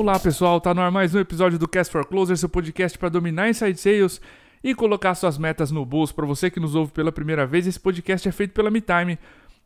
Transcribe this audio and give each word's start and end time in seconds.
Olá 0.00 0.18
pessoal, 0.18 0.58
tá 0.62 0.72
no 0.72 0.80
ar 0.80 0.90
mais 0.90 1.14
um 1.14 1.18
episódio 1.18 1.58
do 1.58 1.68
Cast 1.68 1.92
for 1.92 2.06
Closer, 2.06 2.34
seu 2.34 2.48
podcast 2.48 2.96
para 2.96 3.10
dominar 3.10 3.50
inside 3.50 3.78
sales 3.78 4.18
e 4.64 4.74
colocar 4.74 5.14
suas 5.14 5.36
metas 5.36 5.70
no 5.70 5.84
bolso. 5.84 6.14
Para 6.14 6.24
você 6.24 6.50
que 6.50 6.58
nos 6.58 6.74
ouve 6.74 6.90
pela 6.90 7.12
primeira 7.12 7.46
vez, 7.46 7.66
esse 7.66 7.78
podcast 7.78 8.26
é 8.26 8.32
feito 8.32 8.54
pela 8.54 8.70
MeTime, 8.70 9.18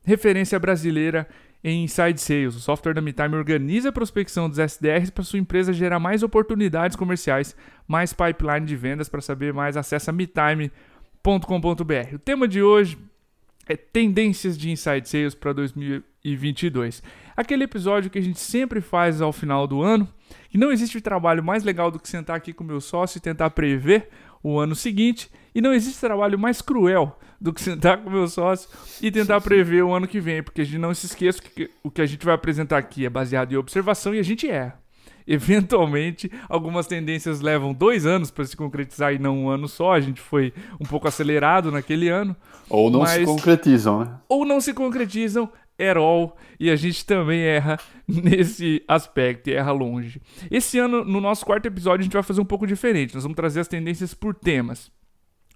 referência 0.04 0.58
brasileira 0.58 1.29
em 1.62 1.84
inside 1.84 2.20
sales. 2.20 2.57
O 2.57 2.61
software 2.61 2.94
da 2.94 3.00
MeTime 3.00 3.36
organiza 3.36 3.90
a 3.90 3.93
prospecção 3.93 4.48
dos 4.48 4.58
SDRs 4.58 5.11
para 5.11 5.22
sua 5.22 5.39
empresa 5.39 5.72
gerar 5.72 6.00
mais 6.00 6.25
oportunidades 6.25 6.96
comerciais, 6.96 7.54
mais 7.86 8.12
pipeline 8.12 8.66
de 8.66 8.75
vendas. 8.75 9.08
Para 9.08 9.21
saber 9.21 9.54
mais, 9.54 9.76
acessa 9.76 10.11
metime.com.br. 10.11 10.72
O 12.12 12.18
tema 12.18 12.48
de 12.48 12.61
hoje 12.61 12.98
é 13.68 13.76
tendências 13.76 14.58
de 14.58 14.71
inside 14.71 15.08
sales 15.08 15.35
para 15.35 15.53
2022. 15.53 17.03
Aquele 17.36 17.64
episódio 17.64 18.11
que 18.11 18.18
a 18.18 18.22
gente 18.22 18.40
sempre 18.40 18.80
faz 18.80 19.21
ao 19.21 19.32
final 19.32 19.66
do 19.66 19.82
ano, 19.82 20.08
que 20.48 20.58
não 20.58 20.72
existe 20.72 21.00
trabalho 21.00 21.43
mais 21.43 21.62
legal 21.64 21.90
do 21.90 21.98
que 21.98 22.08
sentar 22.08 22.36
aqui 22.36 22.52
com 22.52 22.64
meu 22.64 22.80
sócio 22.80 23.18
e 23.18 23.20
tentar 23.20 23.50
prever 23.50 24.08
o 24.42 24.58
ano 24.58 24.75
seguinte, 24.75 25.30
e 25.54 25.61
não 25.61 25.72
existe 25.72 26.00
trabalho 26.00 26.38
mais 26.38 26.61
cruel 26.61 27.18
do 27.40 27.52
que 27.52 27.61
sentar 27.61 27.98
com 27.98 28.11
meu 28.11 28.29
sócio 28.29 28.68
e 29.00 29.11
tentar 29.11 29.40
prever 29.40 29.82
o 29.82 29.92
ano 29.92 30.06
que 30.06 30.20
vem, 30.20 30.42
porque 30.42 30.61
a 30.61 30.64
gente 30.64 30.78
não 30.78 30.94
se 30.94 31.06
esqueça 31.06 31.40
que 31.42 31.70
o 31.82 31.90
que 31.90 32.02
a 32.02 32.06
gente 32.06 32.25
vai 32.25 32.34
apresentar 32.34 32.78
aqui 32.78 33.06
é 33.06 33.11
baseado 33.11 33.52
em 33.52 33.56
observação 33.56 34.14
e 34.14 34.19
a 34.19 34.22
gente 34.22 34.48
erra. 34.48 34.78
Eventualmente, 35.27 36.30
algumas 36.48 36.86
tendências 36.86 37.41
levam 37.41 37.72
dois 37.72 38.05
anos 38.05 38.30
para 38.30 38.44
se 38.44 38.56
concretizar 38.56 39.14
e 39.14 39.19
não 39.19 39.44
um 39.44 39.48
ano 39.48 39.66
só. 39.66 39.92
A 39.92 40.00
gente 40.00 40.20
foi 40.20 40.53
um 40.78 40.84
pouco 40.84 41.09
acelerado 41.09 41.72
naquele 41.72 42.09
ano. 42.09 42.37
Ou 42.69 42.91
não 42.91 43.00
mas... 43.00 43.12
se 43.12 43.25
concretizam, 43.25 44.00
né? 44.00 44.11
Ou 44.28 44.44
não 44.44 44.61
se 44.61 44.75
concretizam 44.75 45.50
at 45.78 45.97
all, 45.97 46.36
e 46.58 46.70
a 46.70 46.77
gente 46.77 47.05
também 47.05 47.41
erra 47.41 47.78
nesse 48.06 48.83
aspecto, 48.86 49.48
erra 49.50 49.72
longe. 49.72 50.20
Esse 50.50 50.78
ano, 50.78 51.05
no 51.05 51.20
nosso 51.20 51.44
quarto 51.44 51.66
episódio, 51.66 52.00
a 52.00 52.05
gente 52.05 52.12
vai 52.12 52.22
fazer 52.22 52.41
um 52.41 52.44
pouco 52.44 52.66
diferente. 52.66 53.14
Nós 53.14 53.22
vamos 53.22 53.36
trazer 53.36 53.61
as 53.61 53.69
tendências 53.69 54.14
por 54.14 54.34
temas. 54.34 54.91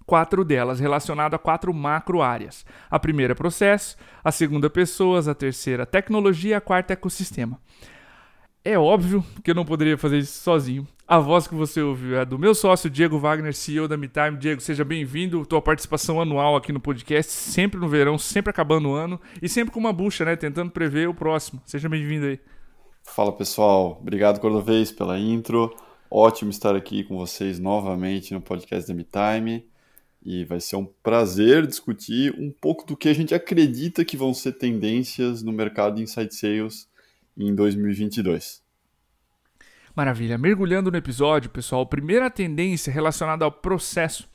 Quatro 0.05 0.43
delas 0.43 0.79
relacionadas 0.79 1.35
a 1.35 1.41
quatro 1.41 1.73
macro 1.73 2.21
áreas. 2.21 2.65
A 2.89 2.99
primeira, 2.99 3.35
processo. 3.35 3.95
A 4.23 4.31
segunda, 4.31 4.69
pessoas. 4.69 5.27
A 5.27 5.35
terceira, 5.35 5.85
tecnologia. 5.85 6.57
A 6.57 6.61
quarta, 6.61 6.93
ecossistema. 6.93 7.59
É 8.65 8.77
óbvio 8.77 9.23
que 9.43 9.51
eu 9.51 9.55
não 9.55 9.63
poderia 9.63 9.97
fazer 9.97 10.17
isso 10.17 10.41
sozinho. 10.41 10.87
A 11.09 11.17
voz 11.17 11.47
que 11.47 11.55
você 11.55 11.81
ouviu 11.81 12.19
é 12.19 12.23
do 12.23 12.37
meu 12.37 12.53
sócio 12.53 12.87
Diego 12.87 13.17
Wagner, 13.17 13.51
CEO 13.51 13.87
da 13.87 13.97
MeTime. 13.97 14.37
Diego, 14.37 14.61
seja 14.61 14.85
bem-vindo. 14.85 15.43
Tua 15.43 15.59
participação 15.59 16.21
anual 16.21 16.55
aqui 16.55 16.71
no 16.71 16.79
podcast, 16.79 17.31
sempre 17.31 17.79
no 17.79 17.89
verão, 17.89 18.15
sempre 18.15 18.51
acabando 18.51 18.89
o 18.89 18.93
ano 18.93 19.19
e 19.41 19.49
sempre 19.49 19.73
com 19.73 19.79
uma 19.79 19.91
bucha, 19.91 20.23
né? 20.23 20.35
Tentando 20.35 20.69
prever 20.69 21.09
o 21.09 21.13
próximo. 21.15 21.59
Seja 21.65 21.89
bem-vindo 21.89 22.27
aí. 22.27 22.39
Fala 23.01 23.35
pessoal, 23.35 23.97
obrigado 23.99 24.39
Cordovez 24.39 24.91
pela 24.91 25.17
intro. 25.17 25.75
Ótimo 26.11 26.51
estar 26.51 26.75
aqui 26.75 27.03
com 27.03 27.17
vocês 27.17 27.57
novamente 27.57 28.31
no 28.31 28.39
podcast 28.39 28.87
da 28.87 28.93
MeTime. 28.93 29.65
E 30.23 30.45
vai 30.45 30.59
ser 30.59 30.75
um 30.75 30.85
prazer 31.01 31.65
discutir 31.65 32.35
um 32.37 32.51
pouco 32.51 32.85
do 32.85 32.95
que 32.95 33.09
a 33.09 33.13
gente 33.15 33.33
acredita 33.33 34.05
que 34.05 34.15
vão 34.15 34.31
ser 34.31 34.51
tendências 34.59 35.41
no 35.41 35.51
mercado 35.51 35.95
de 35.95 36.03
Inside 36.03 36.35
Sales 36.35 36.87
em 37.35 37.55
2022. 37.55 38.68
Maravilha. 39.99 40.37
Mergulhando 40.37 40.89
no 40.89 40.95
episódio, 40.95 41.49
pessoal, 41.49 41.81
a 41.81 41.85
primeira 41.85 42.29
tendência 42.29 42.89
relacionada 42.89 43.43
ao 43.43 43.51
processo 43.51 44.29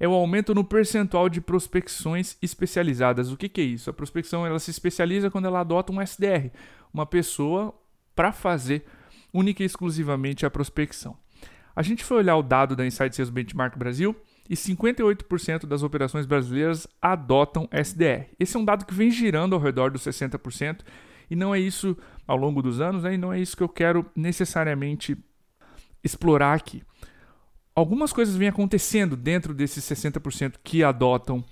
é 0.00 0.08
o 0.08 0.12
aumento 0.12 0.52
no 0.52 0.64
percentual 0.64 1.28
de 1.28 1.40
prospecções 1.40 2.36
especializadas. 2.42 3.30
O 3.30 3.36
que, 3.36 3.48
que 3.48 3.60
é 3.60 3.64
isso? 3.64 3.88
A 3.88 3.92
prospecção 3.92 4.44
ela 4.44 4.58
se 4.58 4.72
especializa 4.72 5.30
quando 5.30 5.44
ela 5.44 5.60
adota 5.60 5.92
um 5.92 6.02
SDR, 6.02 6.50
uma 6.92 7.06
pessoa 7.06 7.72
para 8.12 8.32
fazer 8.32 8.86
única 9.32 9.62
e 9.62 9.66
exclusivamente 9.66 10.44
a 10.44 10.50
prospecção. 10.50 11.16
A 11.76 11.82
gente 11.82 12.04
foi 12.04 12.16
olhar 12.16 12.36
o 12.36 12.42
dado 12.42 12.74
da 12.74 12.84
Insight 12.84 13.14
Sales 13.14 13.30
Benchmark 13.30 13.78
Brasil 13.78 14.16
e 14.50 14.56
58% 14.56 15.64
das 15.64 15.84
operações 15.84 16.26
brasileiras 16.26 16.88
adotam 17.00 17.68
SDR. 17.70 18.30
Esse 18.40 18.56
é 18.56 18.58
um 18.58 18.64
dado 18.64 18.84
que 18.84 18.92
vem 18.92 19.12
girando 19.12 19.54
ao 19.54 19.60
redor 19.60 19.92
dos 19.92 20.02
60% 20.02 20.80
e 21.30 21.36
não 21.36 21.54
é 21.54 21.58
isso 21.58 21.96
ao 22.26 22.36
longo 22.36 22.62
dos 22.62 22.80
anos, 22.80 23.02
né? 23.02 23.14
e 23.14 23.18
não 23.18 23.32
é 23.32 23.40
isso 23.40 23.56
que 23.56 23.62
eu 23.62 23.68
quero 23.68 24.06
necessariamente 24.14 25.16
explorar 26.02 26.54
aqui. 26.54 26.82
Algumas 27.74 28.12
coisas 28.12 28.36
vêm 28.36 28.48
acontecendo 28.48 29.16
dentro 29.16 29.52
desses 29.52 29.84
60% 29.84 30.54
que 30.62 30.84
adotam 30.84 31.44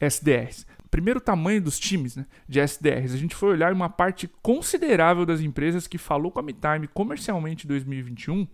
SDRs. 0.00 0.66
Primeiro, 0.90 1.18
o 1.18 1.22
tamanho 1.22 1.60
dos 1.60 1.78
times 1.78 2.16
né, 2.16 2.24
de 2.48 2.60
SDRs. 2.60 3.12
A 3.12 3.18
gente 3.18 3.34
foi 3.34 3.50
olhar 3.50 3.72
uma 3.72 3.90
parte 3.90 4.28
considerável 4.40 5.26
das 5.26 5.40
empresas 5.40 5.86
que 5.86 5.98
falou 5.98 6.30
com 6.30 6.40
a 6.40 6.42
MeTime 6.42 6.88
comercialmente 6.88 7.66
em 7.66 7.68
2021 7.68 8.46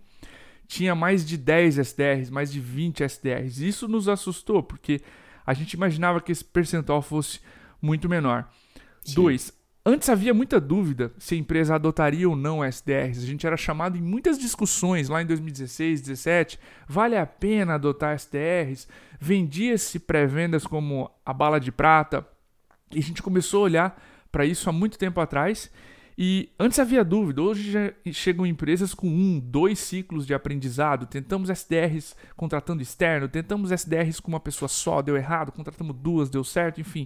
tinha 0.67 0.95
mais 0.95 1.25
de 1.25 1.37
10 1.37 1.77
SDRs, 1.77 2.29
mais 2.29 2.51
de 2.51 2.59
20 2.59 3.03
SDRs. 3.03 3.59
Isso 3.59 3.87
nos 3.87 4.07
assustou, 4.07 4.63
porque 4.63 5.01
a 5.45 5.53
gente 5.53 5.73
imaginava 5.73 6.21
que 6.21 6.31
esse 6.31 6.43
percentual 6.43 7.01
fosse 7.01 7.39
muito 7.81 8.09
menor. 8.09 8.49
Sim. 9.03 9.15
Dois, 9.15 9.53
Antes 9.85 10.07
havia 10.07 10.33
muita 10.33 10.61
dúvida 10.61 11.11
se 11.17 11.35
a 11.35 11.37
empresa 11.37 11.75
adotaria 11.75 12.29
ou 12.29 12.37
não 12.37 12.63
SDRs. 12.63 13.21
A 13.21 13.25
gente 13.25 13.45
era 13.45 13.57
chamado 13.57 13.97
em 13.97 14.01
muitas 14.01 14.39
discussões 14.39 15.09
lá 15.09 15.21
em 15.21 15.25
2016, 15.25 15.99
2017. 15.99 16.57
Vale 16.87 17.17
a 17.17 17.25
pena 17.25 17.75
adotar 17.75 18.15
SDRs? 18.15 18.87
Vendia-se 19.19 19.99
pré-vendas 19.99 20.65
como 20.65 21.11
a 21.25 21.33
bala 21.33 21.59
de 21.59 21.69
prata. 21.69 22.25
E 22.93 22.99
a 22.99 23.01
gente 23.01 23.21
começou 23.21 23.59
a 23.59 23.63
olhar 23.63 24.03
para 24.31 24.45
isso 24.45 24.69
há 24.69 24.71
muito 24.71 24.97
tempo 24.97 25.19
atrás. 25.19 25.69
E 26.17 26.49
antes 26.57 26.79
havia 26.79 27.03
dúvida, 27.03 27.41
hoje 27.41 27.71
já 27.71 27.93
chegam 28.13 28.45
empresas 28.45 28.93
com 28.93 29.07
um, 29.07 29.37
dois 29.37 29.79
ciclos 29.79 30.25
de 30.25 30.33
aprendizado. 30.33 31.07
Tentamos 31.07 31.49
SDRs 31.49 32.15
contratando 32.37 32.81
externo, 32.81 33.27
tentamos 33.27 33.69
SDRs 33.69 34.21
com 34.21 34.29
uma 34.29 34.39
pessoa 34.39 34.69
só, 34.69 35.01
deu 35.01 35.17
errado, 35.17 35.51
contratamos 35.51 35.93
duas, 35.97 36.29
deu 36.29 36.43
certo, 36.43 36.79
enfim. 36.79 37.05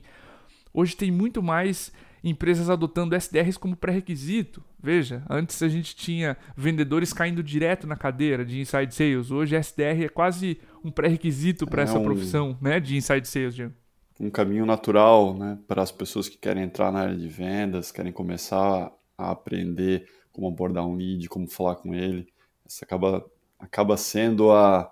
Hoje 0.71 0.95
tem 0.95 1.09
muito 1.09 1.41
mais 1.41 1.91
empresas 2.29 2.69
adotando 2.69 3.15
SDRs 3.15 3.57
como 3.57 3.75
pré-requisito. 3.75 4.63
Veja, 4.81 5.23
antes 5.29 5.61
a 5.61 5.67
gente 5.67 5.95
tinha 5.95 6.37
vendedores 6.55 7.13
caindo 7.13 7.43
direto 7.43 7.87
na 7.87 7.95
cadeira 7.95 8.45
de 8.45 8.59
inside 8.59 8.93
sales. 8.93 9.31
Hoje 9.31 9.55
SDR 9.55 10.03
é 10.05 10.09
quase 10.09 10.59
um 10.83 10.91
pré-requisito 10.91 11.65
para 11.65 11.81
é 11.81 11.85
essa 11.85 11.99
um, 11.99 12.03
profissão 12.03 12.57
né, 12.61 12.79
de 12.79 12.95
inside 12.95 13.27
sales, 13.27 13.55
Diego. 13.55 13.73
Um 14.19 14.29
caminho 14.29 14.65
natural 14.65 15.35
né, 15.35 15.57
para 15.67 15.81
as 15.81 15.91
pessoas 15.91 16.27
que 16.27 16.37
querem 16.37 16.63
entrar 16.63 16.91
na 16.91 17.01
área 17.01 17.15
de 17.15 17.27
vendas, 17.27 17.91
querem 17.91 18.11
começar 18.11 18.91
a 19.17 19.31
aprender 19.31 20.07
como 20.31 20.47
abordar 20.47 20.85
um 20.85 20.95
lead, 20.95 21.27
como 21.29 21.47
falar 21.47 21.75
com 21.75 21.93
ele. 21.93 22.27
Isso 22.67 22.83
acaba, 22.83 23.25
acaba 23.59 23.97
sendo 23.97 24.51
a, 24.51 24.91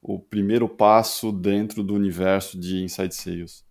o 0.00 0.18
primeiro 0.18 0.68
passo 0.68 1.32
dentro 1.32 1.82
do 1.82 1.94
universo 1.94 2.58
de 2.58 2.82
inside 2.82 3.14
sales. 3.14 3.64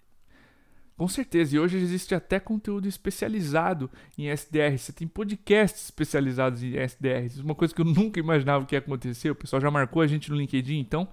Com 0.95 1.07
certeza, 1.07 1.55
e 1.55 1.59
hoje 1.59 1.77
existe 1.77 2.13
até 2.13 2.39
conteúdo 2.39 2.87
especializado 2.87 3.89
em 4.17 4.29
SDR. 4.29 4.77
Você 4.77 4.93
tem 4.93 5.07
podcasts 5.07 5.85
especializados 5.85 6.61
em 6.61 6.75
SDRs. 6.75 7.39
Uma 7.39 7.55
coisa 7.55 7.73
que 7.73 7.81
eu 7.81 7.85
nunca 7.85 8.19
imaginava 8.19 8.65
que 8.65 8.75
ia 8.75 8.79
acontecer. 8.79 9.31
O 9.31 9.35
pessoal 9.35 9.61
já 9.61 9.71
marcou 9.71 10.01
a 10.01 10.07
gente 10.07 10.29
no 10.29 10.37
LinkedIn, 10.37 10.79
então 10.79 11.07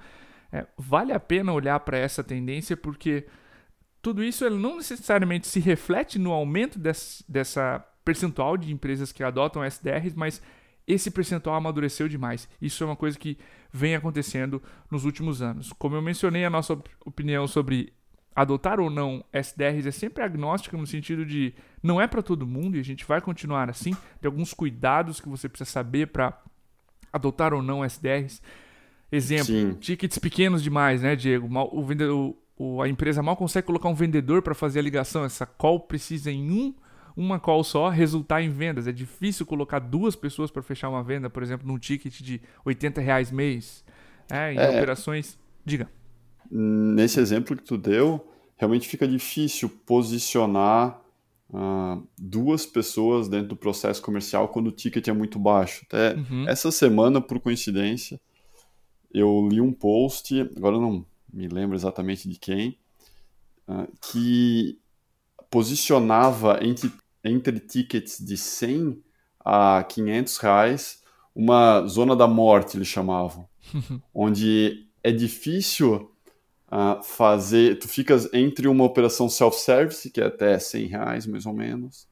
é, 0.53 0.67
vale 0.77 1.13
a 1.13 1.21
pena 1.21 1.53
olhar 1.53 1.81
para 1.81 1.97
essa 1.97 2.23
tendência 2.23 2.77
porque 2.77 3.27
tudo 4.03 4.23
isso 4.23 4.49
não 4.51 4.77
necessariamente 4.77 5.47
se 5.47 5.61
reflete 5.61 6.19
no 6.19 6.33
aumento 6.33 6.79
dessa 6.79 7.85
percentual 8.05 8.57
de 8.57 8.73
empresas 8.73 9.13
que 9.13 9.23
adotam 9.23 9.65
SDRs, 9.65 10.15
mas 10.15 10.43
esse 10.87 11.11
percentual 11.11 11.57
amadureceu 11.57 12.09
demais. 12.09 12.49
Isso 12.61 12.83
é 12.83 12.87
uma 12.87 12.97
coisa 12.97 13.19
que 13.19 13.39
vem 13.73 13.95
acontecendo 13.95 14.63
nos 14.91 15.05
últimos 15.05 15.41
anos. 15.41 15.73
Como 15.75 15.95
eu 15.95 16.03
mencionei 16.03 16.45
a 16.45 16.51
nossa 16.51 16.79
opinião 17.05 17.47
sobre 17.47 17.93
adotar 18.35 18.81
ou 18.81 18.89
não 18.89 19.25
SDRs 19.33 19.87
é 19.87 19.91
sempre 19.91 20.23
agnóstica 20.23 20.77
no 20.77 20.87
sentido 20.87 21.25
de 21.25 21.53
não 21.83 22.01
é 22.01 22.07
para 22.07 22.23
todo 22.23 22.47
mundo 22.47 22.77
e 22.77 22.81
a 22.81 22.85
gente 22.85 23.05
vai 23.05 23.21
continuar 23.21 23.69
assim. 23.69 23.93
Tem 24.21 24.29
alguns 24.29 24.55
cuidados 24.55 25.21
que 25.21 25.29
você 25.29 25.49
precisa 25.49 25.71
saber 25.71 26.07
para 26.09 26.39
adotar 27.13 27.53
ou 27.53 27.63
não 27.63 27.85
SDRs. 27.85 28.41
Exemplo, 29.11 29.47
Sim. 29.47 29.75
tickets 29.75 30.19
pequenos 30.19 30.63
demais, 30.63 31.03
né, 31.03 31.17
Diego? 31.17 31.49
O 31.73 31.85
vendedor, 31.85 32.37
a 32.83 32.89
empresa 32.89 33.23
mal 33.23 33.37
consegue 33.37 33.67
colocar 33.67 33.89
um 33.89 33.95
vendedor 33.95 34.41
para 34.43 34.55
fazer 34.55 34.79
a 34.79 34.83
ligação. 34.83 35.25
Essa 35.25 35.45
call 35.45 35.81
precisa 35.81 36.31
em 36.31 36.51
um 36.51 36.75
uma 37.17 37.41
call 37.41 37.65
só 37.65 37.89
resultar 37.89 38.41
em 38.41 38.49
vendas. 38.49 38.87
É 38.87 38.93
difícil 38.93 39.45
colocar 39.45 39.81
duas 39.81 40.15
pessoas 40.15 40.51
para 40.51 40.63
fechar 40.63 40.89
uma 40.89 41.03
venda, 41.03 41.29
por 41.29 41.43
exemplo, 41.43 41.67
num 41.67 41.77
ticket 41.77 42.21
de 42.21 42.41
80 42.65 43.01
reais 43.01 43.31
mês. 43.33 43.85
É, 44.31 44.55
em 44.55 44.59
é. 44.59 44.69
operações. 44.71 45.37
Diga 45.65 45.89
nesse 46.51 47.21
exemplo 47.21 47.57
que 47.57 47.63
tu 47.63 47.79
deu, 47.79 48.27
realmente 48.57 48.89
fica 48.89 49.07
difícil 49.07 49.69
posicionar 49.87 51.01
uh, 51.51 52.07
duas 52.19 52.67
pessoas 52.67 53.29
dentro 53.29 53.49
do 53.49 53.57
processo 53.57 54.03
comercial 54.03 54.49
quando 54.49 54.69
o 54.69 54.73
ticket 54.73 55.09
é 55.09 55.13
muito 55.13 55.39
baixo. 55.39 55.85
Até 55.87 56.15
uhum. 56.15 56.49
essa 56.49 56.71
semana, 56.71 57.21
por 57.21 57.41
coincidência, 57.41 58.21
eu 59.13 59.49
li 59.51 59.61
um 59.61 59.73
post, 59.73 60.41
agora 60.57 60.79
não 60.79 61.05
me 61.33 61.49
lembro 61.49 61.77
exatamente 61.77 62.29
de 62.29 62.39
quem, 62.39 62.79
uh, 63.69 63.89
que 64.01 64.79
posicionava 65.51 66.59
entre, 66.63 66.93
entre 67.25 67.59
tickets 67.61 68.19
de 68.19 68.37
100 68.37 69.03
a 69.45 69.85
500 69.85 70.37
reais 70.39 71.01
uma 71.35 71.87
zona 71.87 72.15
da 72.15 72.27
morte, 72.27 72.77
eles 72.77 72.89
chamavam, 72.89 73.49
onde 74.15 74.87
é 75.03 75.11
difícil 75.11 76.11
uh, 76.71 77.03
fazer. 77.03 77.79
Tu 77.79 77.89
ficas 77.89 78.33
entre 78.33 78.69
uma 78.69 78.85
operação 78.85 79.29
self-service, 79.29 80.11
que 80.11 80.21
é 80.21 80.27
até 80.27 80.59
100 80.59 80.87
reais 80.87 81.27
mais 81.27 81.47
ou 81.47 81.53
menos, 81.53 82.09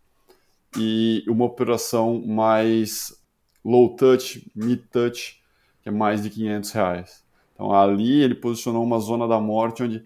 e 0.76 1.24
uma 1.28 1.44
operação 1.44 2.20
mais 2.26 3.16
low 3.64 3.94
touch, 3.96 4.50
mid 4.54 4.80
touch, 4.90 5.42
que 5.82 5.88
é 5.88 5.92
mais 5.92 6.22
de 6.22 6.30
500 6.30 6.70
reais. 6.72 7.24
Então 7.54 7.72
ali 7.72 8.20
ele 8.22 8.34
posicionou 8.34 8.84
uma 8.84 8.98
zona 8.98 9.26
da 9.26 9.40
morte 9.40 9.82
onde 9.82 10.04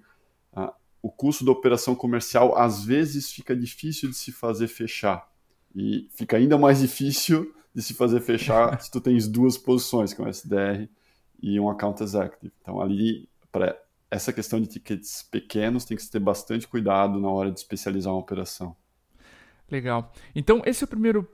uh, 0.56 0.72
o 1.02 1.10
custo 1.10 1.44
da 1.44 1.52
operação 1.52 1.94
comercial 1.94 2.56
às 2.56 2.84
vezes 2.84 3.30
fica 3.30 3.54
difícil 3.54 4.08
de 4.08 4.16
se 4.16 4.32
fazer 4.32 4.68
fechar 4.68 5.30
e 5.74 6.08
fica 6.14 6.36
ainda 6.36 6.56
mais 6.56 6.80
difícil 6.80 7.54
de 7.74 7.82
se 7.82 7.94
fazer 7.94 8.20
fechar 8.20 8.80
se 8.80 8.90
tu 8.90 9.00
tens 9.00 9.28
duas 9.28 9.58
posições, 9.58 10.12
que 10.12 10.20
é 10.20 10.24
um 10.24 10.28
SDR 10.28 10.88
e 11.42 11.58
um 11.58 11.68
Account 11.68 12.02
Executive. 12.02 12.52
Então 12.62 12.80
ali 12.80 13.28
para 13.50 13.78
essa 14.12 14.30
questão 14.30 14.60
de 14.60 14.66
tickets 14.66 15.22
pequenos 15.22 15.86
tem 15.86 15.96
que 15.96 16.06
ter 16.06 16.20
bastante 16.20 16.68
cuidado 16.68 17.18
na 17.18 17.30
hora 17.30 17.50
de 17.50 17.58
especializar 17.58 18.12
uma 18.12 18.20
operação. 18.20 18.76
Legal. 19.70 20.12
Então 20.34 20.60
esse 20.66 20.84
é 20.84 20.86
o 20.86 20.88
primeiro 20.88 21.26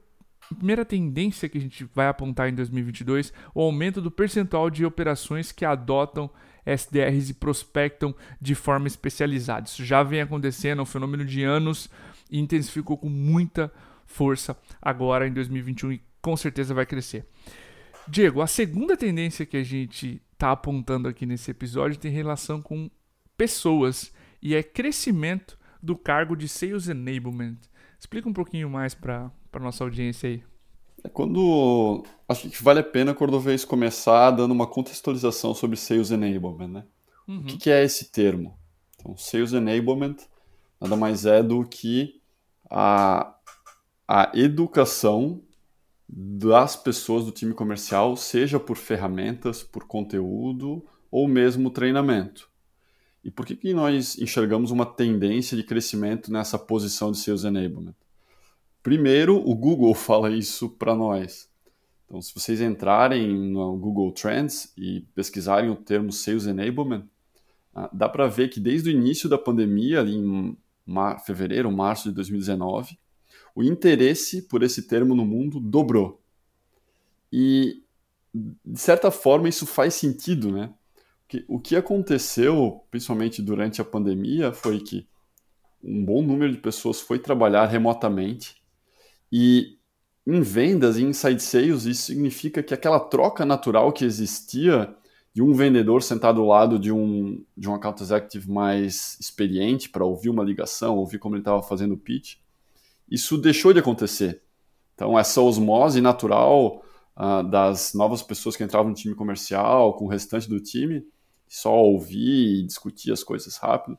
primeira 0.56 0.84
tendência 0.84 1.48
que 1.48 1.58
a 1.58 1.60
gente 1.60 1.84
vai 1.92 2.06
apontar 2.06 2.48
em 2.48 2.54
2022, 2.54 3.32
o 3.52 3.60
aumento 3.60 4.00
do 4.00 4.10
percentual 4.10 4.70
de 4.70 4.86
operações 4.86 5.50
que 5.50 5.64
adotam 5.64 6.30
SDRs 6.64 7.30
e 7.30 7.34
prospectam 7.34 8.14
de 8.40 8.54
forma 8.54 8.86
especializada. 8.86 9.66
Isso 9.66 9.84
já 9.84 10.02
vem 10.04 10.20
acontecendo, 10.20 10.78
é 10.78 10.82
um 10.82 10.86
fenômeno 10.86 11.24
de 11.24 11.42
anos 11.42 11.90
e 12.30 12.38
intensificou 12.38 12.96
com 12.96 13.10
muita 13.10 13.70
força 14.06 14.56
agora 14.80 15.26
em 15.26 15.32
2021 15.32 15.92
e 15.92 16.02
com 16.22 16.36
certeza 16.36 16.72
vai 16.72 16.86
crescer. 16.86 17.26
Diego, 18.06 18.40
a 18.40 18.46
segunda 18.46 18.96
tendência 18.96 19.44
que 19.44 19.56
a 19.56 19.64
gente 19.64 20.22
está 20.38 20.52
apontando 20.52 21.08
aqui 21.08 21.26
nesse 21.26 21.50
episódio 21.50 21.98
tem 21.98 22.12
relação 22.12 22.62
com 22.62 22.88
pessoas 23.36 24.12
e 24.40 24.54
é 24.54 24.62
crescimento 24.62 25.58
do 25.82 25.96
cargo 25.96 26.36
de 26.36 26.48
Sales 26.48 26.86
Enablement. 26.86 27.58
Explica 27.98 28.28
um 28.28 28.32
pouquinho 28.32 28.70
mais 28.70 28.94
para 28.94 29.32
a 29.52 29.58
nossa 29.58 29.82
audiência 29.82 30.28
aí. 30.28 30.44
É 31.02 31.08
quando. 31.08 32.04
Acho 32.28 32.48
que 32.48 32.62
vale 32.62 32.80
a 32.80 32.84
pena 32.84 33.14
quando 33.14 33.40
vez 33.40 33.64
começar 33.64 34.30
dando 34.30 34.52
uma 34.52 34.66
contextualização 34.66 35.54
sobre 35.54 35.76
Sales 35.76 36.12
Enablement, 36.12 36.68
né? 36.68 36.84
Uhum. 37.26 37.40
O 37.40 37.44
que, 37.44 37.56
que 37.56 37.70
é 37.70 37.84
esse 37.84 38.10
termo? 38.12 38.56
Então, 38.96 39.16
Sales 39.16 39.52
Enablement 39.52 40.16
nada 40.80 40.96
mais 40.96 41.26
é 41.26 41.42
do 41.42 41.64
que 41.64 42.20
a, 42.70 43.34
a 44.06 44.30
educação 44.34 45.42
das 46.08 46.74
pessoas 46.74 47.24
do 47.24 47.30
time 47.30 47.52
comercial, 47.52 48.16
seja 48.16 48.58
por 48.58 48.76
ferramentas, 48.76 49.62
por 49.62 49.86
conteúdo 49.86 50.84
ou 51.10 51.28
mesmo 51.28 51.70
treinamento. 51.70 52.48
E 53.22 53.30
por 53.30 53.44
que, 53.44 53.54
que 53.54 53.74
nós 53.74 54.16
enxergamos 54.18 54.70
uma 54.70 54.86
tendência 54.86 55.56
de 55.56 55.62
crescimento 55.62 56.32
nessa 56.32 56.58
posição 56.58 57.12
de 57.12 57.18
Sales 57.18 57.44
Enablement? 57.44 57.94
Primeiro, 58.82 59.36
o 59.36 59.54
Google 59.54 59.92
fala 59.94 60.30
isso 60.30 60.70
para 60.70 60.94
nós. 60.94 61.50
Então, 62.06 62.22
se 62.22 62.32
vocês 62.34 62.60
entrarem 62.62 63.36
no 63.36 63.76
Google 63.76 64.10
Trends 64.12 64.72
e 64.78 65.02
pesquisarem 65.14 65.68
o 65.68 65.76
termo 65.76 66.10
Sales 66.10 66.46
Enablement, 66.46 67.04
ah, 67.74 67.90
dá 67.92 68.08
para 68.08 68.26
ver 68.26 68.48
que 68.48 68.58
desde 68.58 68.88
o 68.88 68.92
início 68.92 69.28
da 69.28 69.36
pandemia, 69.36 70.00
em 70.00 70.56
mar 70.86 71.22
fevereiro, 71.22 71.70
março 71.70 72.08
de 72.08 72.14
2019, 72.14 72.98
o 73.58 73.62
interesse 73.64 74.42
por 74.42 74.62
esse 74.62 74.82
termo 74.82 75.16
no 75.16 75.26
mundo 75.26 75.58
dobrou. 75.58 76.22
E, 77.32 77.82
de 78.32 78.78
certa 78.78 79.10
forma, 79.10 79.48
isso 79.48 79.66
faz 79.66 79.94
sentido, 79.94 80.52
né? 80.52 80.72
que, 81.26 81.44
o 81.48 81.58
que 81.58 81.74
aconteceu, 81.74 82.84
principalmente 82.88 83.42
durante 83.42 83.80
a 83.80 83.84
pandemia, 83.84 84.52
foi 84.52 84.78
que 84.78 85.08
um 85.82 86.04
bom 86.04 86.22
número 86.22 86.52
de 86.52 86.58
pessoas 86.58 87.00
foi 87.00 87.18
trabalhar 87.18 87.66
remotamente 87.66 88.62
e 89.30 89.76
em 90.24 90.40
vendas 90.40 90.96
e 90.96 91.02
inside 91.02 91.42
sales 91.42 91.84
isso 91.84 92.02
significa 92.02 92.62
que 92.62 92.74
aquela 92.74 93.00
troca 93.00 93.44
natural 93.44 93.92
que 93.92 94.04
existia 94.04 94.94
de 95.34 95.42
um 95.42 95.52
vendedor 95.52 96.00
sentado 96.02 96.40
ao 96.40 96.46
lado 96.46 96.78
de 96.78 96.92
um, 96.92 97.44
de 97.56 97.68
um 97.68 97.74
account 97.74 98.00
executive 98.02 98.48
mais 98.48 99.18
experiente 99.18 99.88
para 99.88 100.04
ouvir 100.04 100.30
uma 100.30 100.44
ligação, 100.44 100.96
ouvir 100.96 101.18
como 101.18 101.34
ele 101.34 101.40
estava 101.40 101.62
fazendo 101.62 101.94
o 101.94 101.98
pitch, 101.98 102.36
isso 103.10 103.38
deixou 103.38 103.72
de 103.72 103.78
acontecer. 103.78 104.42
Então, 104.94 105.18
essa 105.18 105.40
osmose 105.40 106.00
natural 106.00 106.82
uh, 107.16 107.42
das 107.48 107.94
novas 107.94 108.22
pessoas 108.22 108.56
que 108.56 108.64
entravam 108.64 108.90
no 108.90 108.94
time 108.94 109.14
comercial 109.14 109.94
com 109.94 110.06
o 110.06 110.08
restante 110.08 110.48
do 110.48 110.60
time 110.60 111.06
só 111.48 111.74
ouvir 111.74 112.60
e 112.60 112.62
discutir 112.62 113.10
as 113.10 113.24
coisas 113.24 113.56
rápido, 113.56 113.98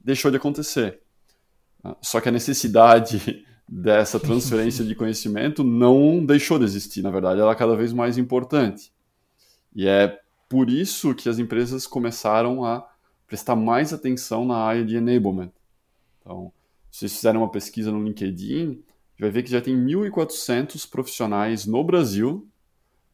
deixou 0.00 0.30
de 0.30 0.36
acontecer. 0.36 1.00
Ah, 1.82 1.96
só 2.00 2.20
que 2.20 2.28
a 2.28 2.32
necessidade 2.32 3.44
dessa 3.68 4.20
transferência 4.20 4.84
de 4.84 4.94
conhecimento 4.94 5.64
não 5.64 6.24
deixou 6.24 6.58
de 6.58 6.64
existir, 6.64 7.02
na 7.02 7.10
verdade, 7.10 7.40
ela 7.40 7.52
é 7.52 7.56
cada 7.56 7.74
vez 7.74 7.92
mais 7.92 8.16
importante. 8.16 8.92
E 9.74 9.88
é 9.88 10.20
por 10.48 10.70
isso 10.70 11.14
que 11.14 11.28
as 11.28 11.38
empresas 11.38 11.86
começaram 11.86 12.64
a 12.64 12.88
prestar 13.26 13.56
mais 13.56 13.92
atenção 13.92 14.44
na 14.44 14.56
área 14.56 14.84
de 14.84 14.96
enablement. 14.96 15.50
Então, 16.20 16.52
se 16.94 17.00
vocês 17.00 17.16
fizerem 17.16 17.40
uma 17.40 17.50
pesquisa 17.50 17.90
no 17.90 18.04
LinkedIn, 18.04 18.80
vai 19.18 19.28
ver 19.28 19.42
que 19.42 19.50
já 19.50 19.60
tem 19.60 19.76
1.400 19.76 20.88
profissionais 20.88 21.66
no 21.66 21.82
Brasil 21.82 22.48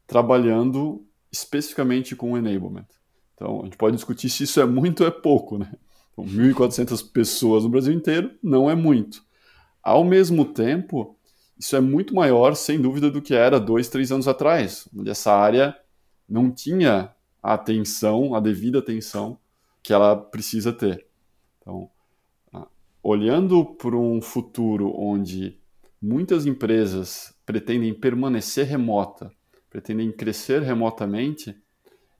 trabalhando 0.05 1.03
especificamente 1.31 2.15
com 2.15 2.37
enablement. 2.37 2.85
Então, 3.33 3.61
a 3.61 3.63
gente 3.63 3.77
pode 3.77 3.95
discutir 3.95 4.29
se 4.29 4.43
isso 4.43 4.61
é 4.61 4.67
muito 4.67 5.01
ou 5.01 5.07
é 5.07 5.09
pouco, 5.09 5.57
né? 5.57 5.73
Então, 6.13 6.23
1.400 6.23 7.11
pessoas 7.11 7.63
no 7.63 7.71
Brasil 7.71 7.91
inteiro 7.91 8.29
não 8.43 8.69
é 8.69 8.75
muito. 8.75 9.25
Ao 9.81 10.03
mesmo 10.03 10.45
tempo, 10.45 11.17
isso 11.57 11.75
é 11.75 11.81
muito 11.81 12.13
maior, 12.13 12.53
sem 12.53 12.79
dúvida, 12.79 13.09
do 13.09 13.19
que 13.19 13.33
era 13.33 13.59
dois, 13.59 13.89
três 13.89 14.11
anos 14.11 14.27
atrás, 14.27 14.87
onde 14.95 15.09
essa 15.09 15.33
área 15.33 15.75
não 16.29 16.51
tinha 16.51 17.15
a 17.41 17.53
atenção, 17.55 18.35
a 18.35 18.39
devida 18.39 18.77
atenção 18.77 19.39
que 19.81 19.91
ela 19.91 20.15
precisa 20.15 20.71
ter. 20.71 21.07
Então, 21.59 21.89
olhando 23.03 23.65
para 23.65 23.95
um 23.95 24.21
futuro 24.21 24.93
onde 24.95 25.57
muitas 26.01 26.45
empresas 26.45 27.33
pretendem 27.45 27.93
permanecer 27.93 28.65
remota, 28.65 29.31
pretendem 29.69 30.11
crescer 30.11 30.61
remotamente, 30.61 31.55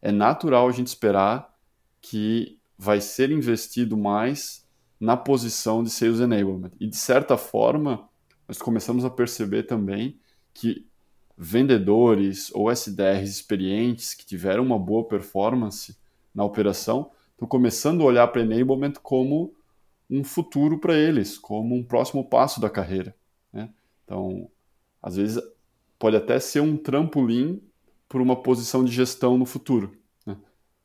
é 0.02 0.12
natural 0.12 0.68
a 0.68 0.72
gente 0.72 0.88
esperar 0.88 1.54
que 2.02 2.60
vai 2.78 3.00
ser 3.00 3.32
investido 3.32 3.96
mais 3.96 4.68
na 5.00 5.16
posição 5.16 5.84
de 5.84 5.90
sales 5.90 6.20
enablement. 6.20 6.72
E 6.80 6.88
de 6.88 6.98
certa 6.98 7.38
forma, 7.38 8.10
nós 8.48 8.58
começamos 8.58 9.06
a 9.06 9.10
perceber 9.10 9.64
também 9.64 10.20
que 10.54 10.86
vendedores 11.38 12.52
ou 12.54 12.72
SDRs 12.72 13.30
experientes 13.30 14.14
que 14.14 14.26
tiveram 14.26 14.64
uma 14.64 14.78
boa 14.78 15.08
performance 15.08 15.96
na 16.34 16.44
operação 16.44 17.12
estão 17.32 17.48
começando 17.48 18.02
a 18.02 18.06
olhar 18.06 18.28
para 18.28 18.42
enablement 18.42 18.94
como 19.02 19.54
um 20.12 20.24
futuro 20.26 20.78
para 20.78 20.94
eles, 20.94 21.38
como 21.38 21.74
um 21.74 21.84
próximo 21.84 22.28
passo 22.28 22.60
da 22.60 22.70
carreira. 22.70 23.16
Né? 23.54 23.70
Então, 24.04 24.50
às 25.02 25.16
vezes 25.16 25.42
pode 25.98 26.18
até 26.18 26.38
ser 26.40 26.60
um 26.60 26.76
trampolim 26.76 27.62
por 28.10 28.20
uma 28.20 28.36
posição 28.36 28.84
de 28.84 28.92
gestão 28.92 29.38
no 29.38 29.46
futuro. 29.46 29.96
Né? 30.26 30.36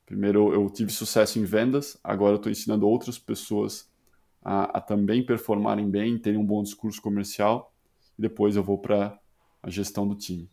Primeiro 0.07 0.55
eu 0.55 0.71
tive 0.71 0.93
sucesso 0.93 1.41
em 1.41 1.45
vendas, 1.45 1.99
agora 2.05 2.35
eu 2.35 2.37
estou 2.37 2.53
ensinando 2.53 2.87
outras 2.87 3.19
pessoas 3.19 3.91
a, 4.41 4.79
a, 4.79 4.81
também 4.81 5.27
performarem 5.27 5.91
bem, 5.91 6.17
terem 6.17 6.39
um 6.39 6.47
bom 6.47 6.63
discurso 6.63 7.03
comercial, 7.03 7.75
e 8.17 8.23
depois 8.23 8.55
eu 8.55 8.63
vou 8.63 8.79
para 8.79 9.19
a 9.61 9.69
gestão 9.69 10.07
do 10.07 10.15
time. 10.15 10.49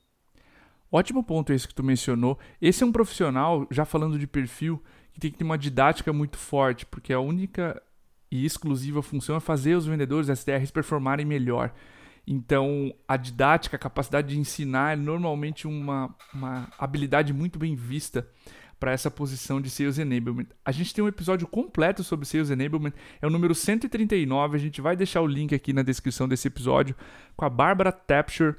Ótimo 0.92 1.24
ponto 1.24 1.54
esse 1.54 1.68
que 1.68 1.76
tu 1.76 1.84
mencionou. 1.84 2.40
Esse 2.62 2.84
é 2.84 2.86
um 2.86 2.92
profissional, 2.92 3.68
já 3.70 3.86
falando 3.86 4.18
de 4.18 4.26
perfil, 4.26 4.82
que 5.12 5.20
tem 5.20 5.32
que 5.32 5.38
ter 5.38 5.44
uma 5.44 5.58
didática 5.58 6.12
muito 6.12 6.38
forte, 6.38 6.86
porque 6.86 7.14
a 7.14 7.20
única 7.20 7.82
e 8.34 8.46
exclusiva 8.46 9.04
função 9.04 9.36
é 9.36 9.40
fazer 9.40 9.76
os 9.76 9.86
vendedores 9.86 10.28
SDRs 10.28 10.72
performarem 10.72 11.24
melhor. 11.24 11.72
Então, 12.26 12.92
a 13.08 13.16
didática, 13.16 13.76
a 13.76 13.80
capacidade 13.80 14.30
de 14.30 14.40
ensinar 14.40 14.94
é 14.94 14.96
normalmente 14.96 15.68
uma, 15.68 16.16
uma 16.34 16.68
habilidade 16.80 17.32
muito 17.32 17.60
bem 17.60 17.76
vista 17.76 18.28
para 18.80 18.92
essa 18.92 19.12
posição 19.12 19.62
de 19.62 19.70
Sales 19.70 20.00
Enablement. 20.00 20.48
A 20.66 20.72
gente 20.72 20.96
tem 20.96 21.04
um 21.04 21.08
episódio 21.08 21.46
completo 21.46 22.04
sobre 22.04 22.26
Sales 22.26 22.50
Enablement, 22.50 22.94
é 23.22 23.28
o 23.28 23.30
número 23.30 23.54
139, 23.54 24.58
a 24.58 24.60
gente 24.60 24.82
vai 24.82 24.96
deixar 24.96 25.22
o 25.22 25.28
link 25.28 25.54
aqui 25.54 25.72
na 25.72 25.84
descrição 25.84 26.28
desse 26.28 26.48
episódio 26.48 26.96
com 27.38 27.46
a 27.46 27.50
Bárbara 27.52 27.92
Tapshire. 27.92 28.56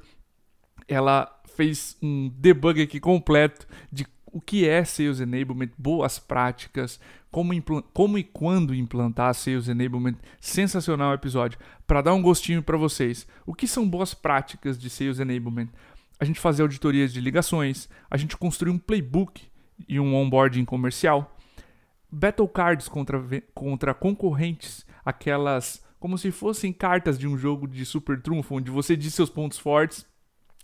Ela 0.87 1.29
fez 1.57 1.97
um 2.01 2.29
debug 2.29 2.81
aqui 2.81 3.01
completo 3.01 3.67
de 3.91 4.07
o 4.35 4.39
que 4.39 4.67
é 4.67 4.85
Sales 4.85 5.19
Enablement, 5.19 5.71
boas 5.77 6.17
práticas, 6.17 6.97
como, 7.35 7.83
como 7.91 8.17
e 8.17 8.23
quando 8.23 8.73
implantar 8.73 9.35
Sales 9.35 9.67
Enablement. 9.67 10.15
Sensacional 10.39 11.13
episódio. 11.13 11.59
Para 11.85 12.01
dar 12.01 12.13
um 12.13 12.21
gostinho 12.21 12.63
para 12.63 12.77
vocês, 12.77 13.27
o 13.45 13.53
que 13.53 13.67
são 13.67 13.89
boas 13.89 14.13
práticas 14.13 14.79
de 14.79 14.89
Sales 14.89 15.19
Enablement? 15.19 15.67
a 16.17 16.23
gente 16.23 16.39
fazer 16.39 16.61
auditorias 16.61 17.11
de 17.11 17.19
ligações, 17.19 17.89
a 18.09 18.15
gente 18.15 18.37
construir 18.37 18.71
um 18.71 18.77
playbook 18.77 19.41
e 19.85 19.99
um 19.99 20.15
onboarding 20.15 20.63
comercial, 20.63 21.35
battle 22.09 22.47
cards 22.47 22.87
contra, 22.87 23.21
contra 23.53 23.93
concorrentes, 23.93 24.85
aquelas 25.03 25.83
como 25.99 26.17
se 26.17 26.31
fossem 26.31 26.71
cartas 26.71 27.19
de 27.19 27.27
um 27.27 27.37
jogo 27.37 27.67
de 27.67 27.85
super 27.85 28.21
trunfo, 28.21 28.55
onde 28.55 28.71
você 28.71 28.95
diz 28.95 29.13
seus 29.13 29.29
pontos 29.29 29.59
fortes 29.59 30.05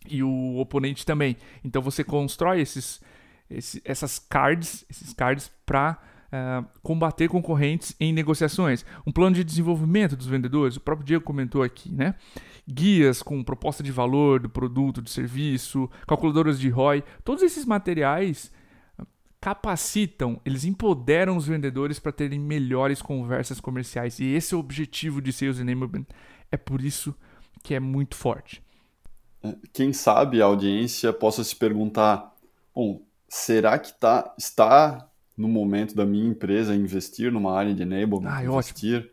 e 0.08 0.24
o 0.24 0.56
oponente 0.56 1.06
também. 1.06 1.36
Então 1.66 1.82
você 1.82 2.02
constrói 2.02 2.62
esses, 2.62 3.02
essas 3.84 4.20
cards, 4.20 4.86
esses 4.90 5.12
cards 5.12 5.52
para 5.66 6.02
eh, 6.32 6.64
combater 6.82 7.28
concorrentes 7.28 7.96
em 8.00 8.14
negociações. 8.14 8.86
Um 9.06 9.12
plano 9.12 9.36
de 9.36 9.44
desenvolvimento 9.44 10.16
dos 10.16 10.28
vendedores, 10.28 10.78
o 10.78 10.80
próprio 10.82 11.06
Diego 11.06 11.24
comentou 11.24 11.62
aqui, 11.62 11.92
né? 11.92 12.16
Guias 12.68 13.22
com 13.22 13.44
proposta 13.44 13.84
de 13.84 13.92
valor 13.92 14.40
do 14.40 14.50
produto, 14.50 15.02
do 15.02 15.10
serviço, 15.10 15.90
calculadoras 16.08 16.60
de 16.60 16.70
ROI, 16.70 17.04
todos 17.24 17.44
esses 17.44 17.66
materiais 17.66 18.52
capacitam, 19.42 20.40
eles 20.46 20.64
empoderam 20.64 21.36
os 21.36 21.48
vendedores 21.48 21.98
para 22.00 22.12
terem 22.12 22.40
melhores 22.40 23.02
conversas 23.02 23.60
comerciais. 23.60 24.20
E 24.20 24.26
esse 24.26 24.54
é 24.54 24.58
o 24.58 24.60
objetivo 24.60 25.20
de 25.20 25.34
Sales 25.34 25.60
Enablement. 25.60 26.06
É 26.52 26.58
por 26.58 26.80
isso 26.82 27.16
que 27.64 27.74
é 27.74 27.80
muito 27.80 28.16
forte. 28.16 28.64
É, 29.44 29.56
quem 29.74 29.92
sabe 29.92 30.42
a 30.42 30.46
audiência 30.46 31.12
possa 31.12 31.44
se 31.44 31.56
perguntar: 31.56 32.34
bom, 32.74 33.02
será 33.28 33.80
que 33.80 33.92
tá, 33.94 34.34
está 34.38 35.11
no 35.42 35.48
momento 35.48 35.96
da 35.96 36.06
minha 36.06 36.30
empresa 36.30 36.76
investir 36.76 37.32
numa 37.32 37.54
área 37.54 37.74
de 37.74 37.82
enablement, 37.82 38.30
ah, 38.30 38.44
é 38.44 38.46
investir 38.46 38.98
ótimo. 38.98 39.12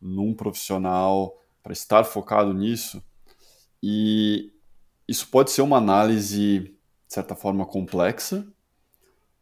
num 0.00 0.34
profissional 0.34 1.38
para 1.62 1.72
estar 1.72 2.04
focado 2.04 2.54
nisso? 2.54 3.02
E 3.82 4.52
isso 5.06 5.28
pode 5.28 5.50
ser 5.50 5.62
uma 5.62 5.76
análise, 5.76 6.60
de 6.60 6.74
certa 7.14 7.36
forma, 7.36 7.66
complexa, 7.66 8.46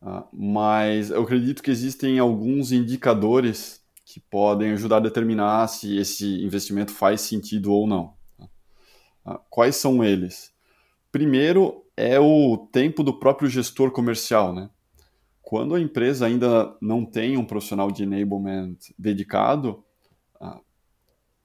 Uh, 0.03 0.25
mas 0.33 1.11
eu 1.11 1.23
acredito 1.23 1.63
que 1.63 1.71
existem 1.71 2.19
alguns 2.19 2.73
indicadores 2.73 3.83
que 4.05 4.19
podem 4.19 4.73
ajudar 4.73 4.97
a 4.97 5.01
determinar 5.01 5.69
se 5.69 5.99
esse 5.99 6.43
investimento 6.43 6.91
faz 6.93 7.21
sentido 7.21 7.73
ou 7.73 7.87
não. 7.87 8.15
Uh, 9.25 9.39
quais 9.51 9.77
são 9.77 10.03
eles? 10.03 10.53
Primeiro 11.13 11.85
é 11.97 12.19
o 12.19 12.57
tempo 12.73 13.03
do 13.03 13.13
próprio 13.13 13.49
gestor 13.49 13.91
comercial. 13.91 14.55
Né? 14.55 14.71
Quando 15.43 15.75
a 15.75 15.81
empresa 15.81 16.27
ainda 16.27 16.77
não 16.81 17.05
tem 17.05 17.37
um 17.37 17.45
profissional 17.45 17.91
de 17.91 18.03
enablement 18.03 18.77
dedicado, 18.99 19.85
uh, 20.41 20.61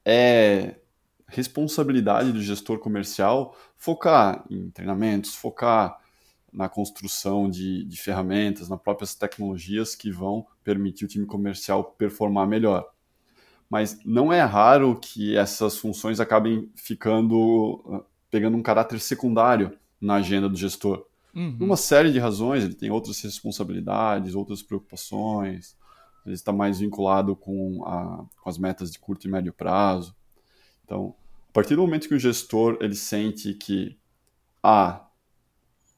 é 0.04 0.76
responsabilidade 1.28 2.32
do 2.32 2.42
gestor 2.42 2.80
comercial 2.80 3.56
focar 3.78 4.46
em 4.50 4.70
treinamentos, 4.70 5.36
focar 5.36 6.00
na 6.52 6.70
construção 6.70 7.50
de, 7.50 7.84
de 7.84 7.98
ferramentas, 7.98 8.70
nas 8.70 8.80
próprias 8.80 9.14
tecnologias 9.14 9.94
que 9.96 10.10
vão 10.10 10.46
permitir 10.64 11.06
o 11.06 11.08
time 11.08 11.26
comercial 11.26 11.84
performar 11.84 12.48
melhor. 12.48 12.88
Mas 13.70 14.00
não 14.06 14.32
é 14.32 14.42
raro 14.42 14.98
que 15.02 15.36
essas 15.36 15.78
funções 15.78 16.20
acabem 16.20 16.72
ficando, 16.76 17.84
ah, 17.92 18.04
pegando 18.32 18.56
um 18.56 18.64
caráter 18.64 19.00
secundário 19.00 19.78
na 20.00 20.16
agenda 20.16 20.48
do 20.48 20.56
gestor. 20.56 21.06
Uhum. 21.36 21.58
Uma 21.60 21.76
série 21.76 22.12
de 22.12 22.20
razões, 22.20 22.64
ele 22.64 22.74
tem 22.74 22.90
outras 22.90 23.22
responsabilidades, 23.22 24.36
outras 24.36 24.64
preocupações, 24.64 25.76
ele 26.26 26.34
está 26.34 26.54
mais 26.54 26.80
vinculado 26.80 27.36
com, 27.36 27.84
a, 27.86 28.26
com 28.42 28.50
as 28.50 28.58
metas 28.58 28.92
de 28.92 28.98
curto 28.98 29.28
e 29.28 29.32
médio 29.32 29.52
prazo. 29.52 30.16
Então, 30.84 31.14
a 31.50 31.52
partir 31.52 31.76
do 31.76 31.82
momento 31.82 32.08
que 32.08 32.16
o 32.16 32.20
gestor 32.20 32.78
ele 32.80 32.96
sente 32.96 33.54
que 33.54 33.98
ah, 34.64 35.06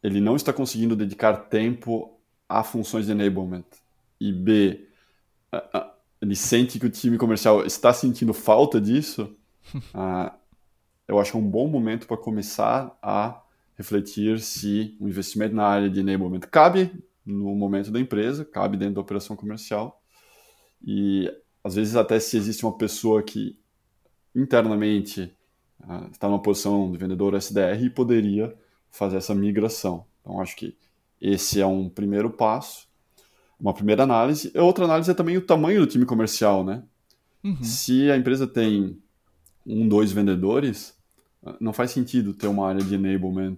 ele 0.01 0.20
não 0.20 0.36
está 0.36 0.51
conseguindo 0.51 0.96
dedicar 0.96 1.36
tempo 1.36 2.20
a 2.50 2.63
funções 2.63 3.06
de 3.06 3.12
enablement, 3.12 3.65
e 4.20 4.32
B, 4.32 4.88
ele 6.22 6.36
sente 6.36 6.79
que 6.79 6.86
o 6.86 6.89
time 6.89 7.17
comercial 7.17 7.65
está 7.65 7.94
sentindo 7.94 8.34
falta 8.34 8.82
disso, 8.82 9.36
eu 11.08 11.20
acho 11.20 11.38
é 11.38 11.39
um 11.39 11.48
bom 11.48 11.67
momento 11.67 12.08
para 12.08 12.17
começar 12.17 12.98
a 13.01 13.41
refletir 13.77 14.39
se 14.39 14.98
o 15.00 15.07
investimento 15.07 15.55
na 15.55 15.65
área 15.65 15.89
de 15.89 16.00
enablement 16.00 16.39
cabe 16.51 16.91
no 17.25 17.53
momento 17.55 17.91
da 17.91 18.00
empresa, 18.00 18.43
cabe 18.43 18.77
dentro 18.77 18.96
da 18.96 19.01
operação 19.01 19.36
comercial, 19.36 20.01
e 20.84 21.31
às 21.63 21.75
vezes 21.75 21.96
até 21.96 22.19
se 22.19 22.38
existe 22.38 22.65
uma 22.65 22.77
pessoa 22.77 23.22
que 23.22 23.57
internamente 24.34 25.34
está 26.12 26.27
numa 26.27 26.41
posição 26.41 26.91
de 26.91 26.98
vendedor 26.98 27.36
SDR 27.36 27.84
e 27.84 27.89
poderia 27.89 28.55
fazer 28.89 29.17
essa 29.17 29.36
migração. 29.36 30.05
Então, 30.22 30.41
acho 30.41 30.55
que 30.55 30.75
esse 31.22 31.60
é 31.62 31.65
um 31.65 31.89
primeiro 31.89 32.29
passo, 32.29 32.88
uma 33.60 33.74
primeira 33.74 34.03
análise. 34.03 34.51
A 34.55 34.63
outra 34.63 34.86
análise 34.86 35.12
é 35.12 35.13
também 35.13 35.38
o 35.38 35.41
tamanho 35.41 35.81
do 35.81 35.88
time 35.88 36.05
comercial, 36.05 36.63
né? 36.63 36.84
Uhum. 37.43 37.63
Se 37.63 38.10
a 38.10 38.17
empresa 38.17 38.48
tem 38.48 39.01
um, 39.65 39.88
dois 39.88 40.12
vendedores, 40.12 40.97
não 41.60 41.74
faz 41.74 41.92
sentido 41.92 42.34
ter 42.34 42.48
uma 42.48 42.68
área 42.68 42.84
de 42.84 42.96
enablement 42.96 43.58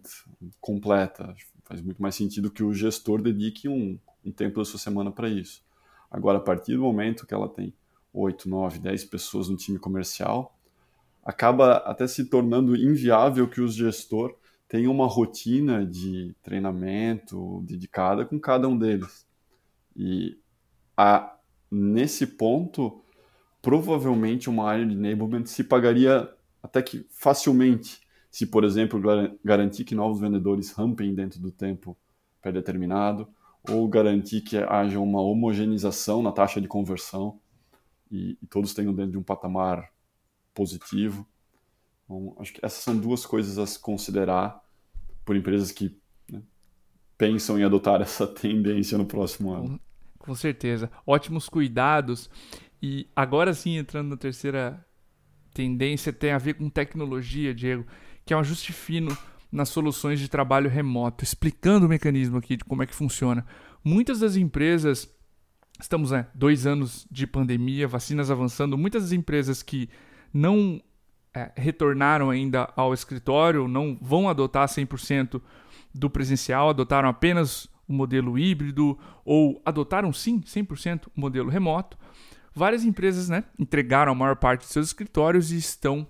completa. 0.59 1.35
Faz 1.65 1.81
muito 1.81 2.01
mais 2.01 2.15
sentido 2.15 2.51
que 2.51 2.63
o 2.63 2.73
gestor 2.73 3.21
dedique 3.21 3.69
um, 3.69 3.97
um 4.25 4.31
tempo 4.31 4.59
da 4.59 4.65
sua 4.65 4.79
semana 4.79 5.11
para 5.11 5.29
isso. 5.29 5.63
Agora, 6.09 6.37
a 6.37 6.41
partir 6.41 6.75
do 6.75 6.81
momento 6.81 7.25
que 7.25 7.33
ela 7.33 7.47
tem 7.47 7.73
8, 8.13 8.49
9, 8.49 8.79
10 8.79 9.05
pessoas 9.05 9.49
no 9.49 9.55
time 9.55 9.77
comercial, 9.77 10.57
acaba 11.23 11.77
até 11.77 12.07
se 12.07 12.25
tornando 12.25 12.75
inviável 12.75 13.47
que 13.47 13.61
o 13.61 13.67
gestor 13.67 14.35
tem 14.67 14.87
uma 14.87 15.07
rotina 15.07 15.85
de 15.85 16.35
treinamento 16.41 17.61
dedicada 17.63 18.25
com 18.25 18.39
cada 18.39 18.67
um 18.67 18.77
deles. 18.77 19.27
E 19.95 20.37
a, 20.95 21.35
nesse 21.71 22.25
ponto, 22.25 23.03
provavelmente 23.61 24.49
uma 24.49 24.69
área 24.69 24.85
de 24.85 24.93
enablement 24.93 25.45
se 25.45 25.63
pagaria 25.63 26.29
até 26.61 26.81
que 26.81 27.05
facilmente 27.09 27.99
se, 28.31 28.45
por 28.45 28.63
exemplo, 28.63 29.01
garantir 29.43 29.83
que 29.83 29.95
novos 29.95 30.19
vendedores 30.19 30.71
rampem 30.71 31.13
dentro 31.15 31.39
do 31.39 31.51
tempo 31.51 31.97
pré-determinado, 32.41 33.27
ou 33.69 33.87
garantir 33.87 34.41
que 34.41 34.57
haja 34.57 34.99
uma 34.99 35.21
homogeneização 35.21 36.21
na 36.21 36.31
taxa 36.31 36.61
de 36.61 36.67
conversão 36.67 37.39
e, 38.09 38.37
e 38.41 38.47
todos 38.47 38.73
tenham 38.73 38.93
dentro 38.93 39.11
de 39.11 39.17
um 39.17 39.23
patamar 39.23 39.91
positivo. 40.53 41.27
Então, 42.05 42.35
acho 42.39 42.53
que 42.53 42.59
essas 42.63 42.83
são 42.83 42.97
duas 42.97 43.25
coisas 43.25 43.57
a 43.57 43.65
se 43.65 43.79
considerar 43.79 44.63
por 45.25 45.35
empresas 45.35 45.71
que 45.71 45.99
né, 46.29 46.41
pensam 47.17 47.59
em 47.59 47.63
adotar 47.63 47.99
essa 48.01 48.25
tendência 48.25 48.97
no 48.97 49.05
próximo 49.05 49.51
ano. 49.53 49.79
Com, 50.17 50.25
com 50.25 50.35
certeza. 50.35 50.89
Ótimos 51.05 51.49
cuidados. 51.49 52.29
E 52.81 53.07
agora 53.15 53.53
sim, 53.53 53.77
entrando 53.77 54.09
na 54.09 54.17
terceira 54.17 54.85
tendência, 55.59 56.13
tem 56.13 56.31
a 56.31 56.37
ver 56.37 56.53
com 56.53 56.69
tecnologia, 56.69 57.53
Diego, 57.53 57.85
que 58.25 58.33
é 58.33 58.37
um 58.37 58.39
ajuste 58.39 58.71
fino 58.71 59.17
nas 59.51 59.67
soluções 59.67 60.17
de 60.17 60.29
trabalho 60.29 60.69
remoto, 60.69 61.21
explicando 61.21 61.85
o 61.85 61.89
mecanismo 61.89 62.37
aqui 62.37 62.55
de 62.55 62.63
como 62.63 62.81
é 62.81 62.85
que 62.85 62.95
funciona. 62.95 63.45
Muitas 63.83 64.21
das 64.21 64.37
empresas, 64.37 65.13
estamos 65.77 66.11
né, 66.11 66.27
dois 66.33 66.65
anos 66.65 67.05
de 67.11 67.27
pandemia, 67.27 67.89
vacinas 67.89 68.31
avançando, 68.31 68.77
muitas 68.77 69.03
das 69.03 69.11
empresas 69.11 69.61
que 69.61 69.89
não 70.33 70.81
é, 71.33 71.51
retornaram 71.57 72.29
ainda 72.29 72.71
ao 72.73 72.93
escritório, 72.93 73.67
não 73.67 73.97
vão 74.01 74.29
adotar 74.29 74.65
100% 74.65 75.41
do 75.93 76.09
presencial, 76.09 76.69
adotaram 76.69 77.09
apenas 77.09 77.67
o 77.85 77.91
modelo 77.91 78.39
híbrido 78.39 78.97
ou 79.25 79.61
adotaram 79.65 80.13
sim 80.13 80.39
100% 80.39 81.07
o 81.07 81.19
modelo 81.19 81.49
remoto. 81.49 81.97
Várias 82.53 82.83
empresas 82.83 83.29
né, 83.29 83.43
entregaram 83.57 84.11
a 84.11 84.15
maior 84.15 84.35
parte 84.35 84.61
de 84.61 84.67
seus 84.67 84.87
escritórios 84.87 85.51
e 85.51 85.57
estão 85.57 86.07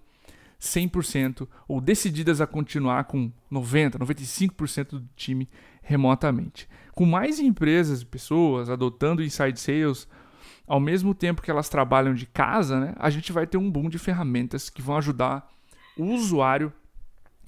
100% 0.60 1.48
ou 1.68 1.80
decididas 1.80 2.42
a 2.42 2.48
continuar 2.48 3.06
com 3.06 3.32
90%, 3.52 3.98
95% 3.98 4.90
do 4.90 5.10
time 5.16 5.50
remotamente. 5.82 6.68
Com 6.94 7.06
mais 7.06 7.40
empresas 7.40 8.02
e 8.02 8.06
pessoas 8.06 8.70
adotando 8.70 9.24
inside 9.24 9.60
sales, 9.60 10.08
ao 10.68 10.80
mesmo 10.80 11.16
tempo 11.16 11.42
que 11.42 11.50
elas 11.50 11.70
trabalham 11.70 12.14
de 12.14 12.26
casa, 12.26 12.80
né, 12.80 12.94
a 12.98 13.10
gente 13.10 13.32
vai 13.32 13.48
ter 13.48 13.58
um 13.58 13.72
boom 13.72 13.90
de 13.90 13.98
ferramentas 13.98 14.70
que 14.70 14.82
vão 14.82 14.98
ajudar 14.98 15.50
o 15.98 16.06
usuário 16.06 16.72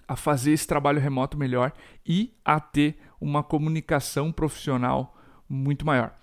a 0.08 0.16
fazer 0.16 0.52
esse 0.52 0.68
trabalho 0.68 1.00
remoto 1.00 1.38
melhor 1.38 1.72
e 2.06 2.34
a 2.44 2.60
ter 2.60 2.98
uma 3.20 3.44
comunicação 3.44 4.32
profissional 4.32 5.16
muito 5.48 5.86
maior. 5.86 6.14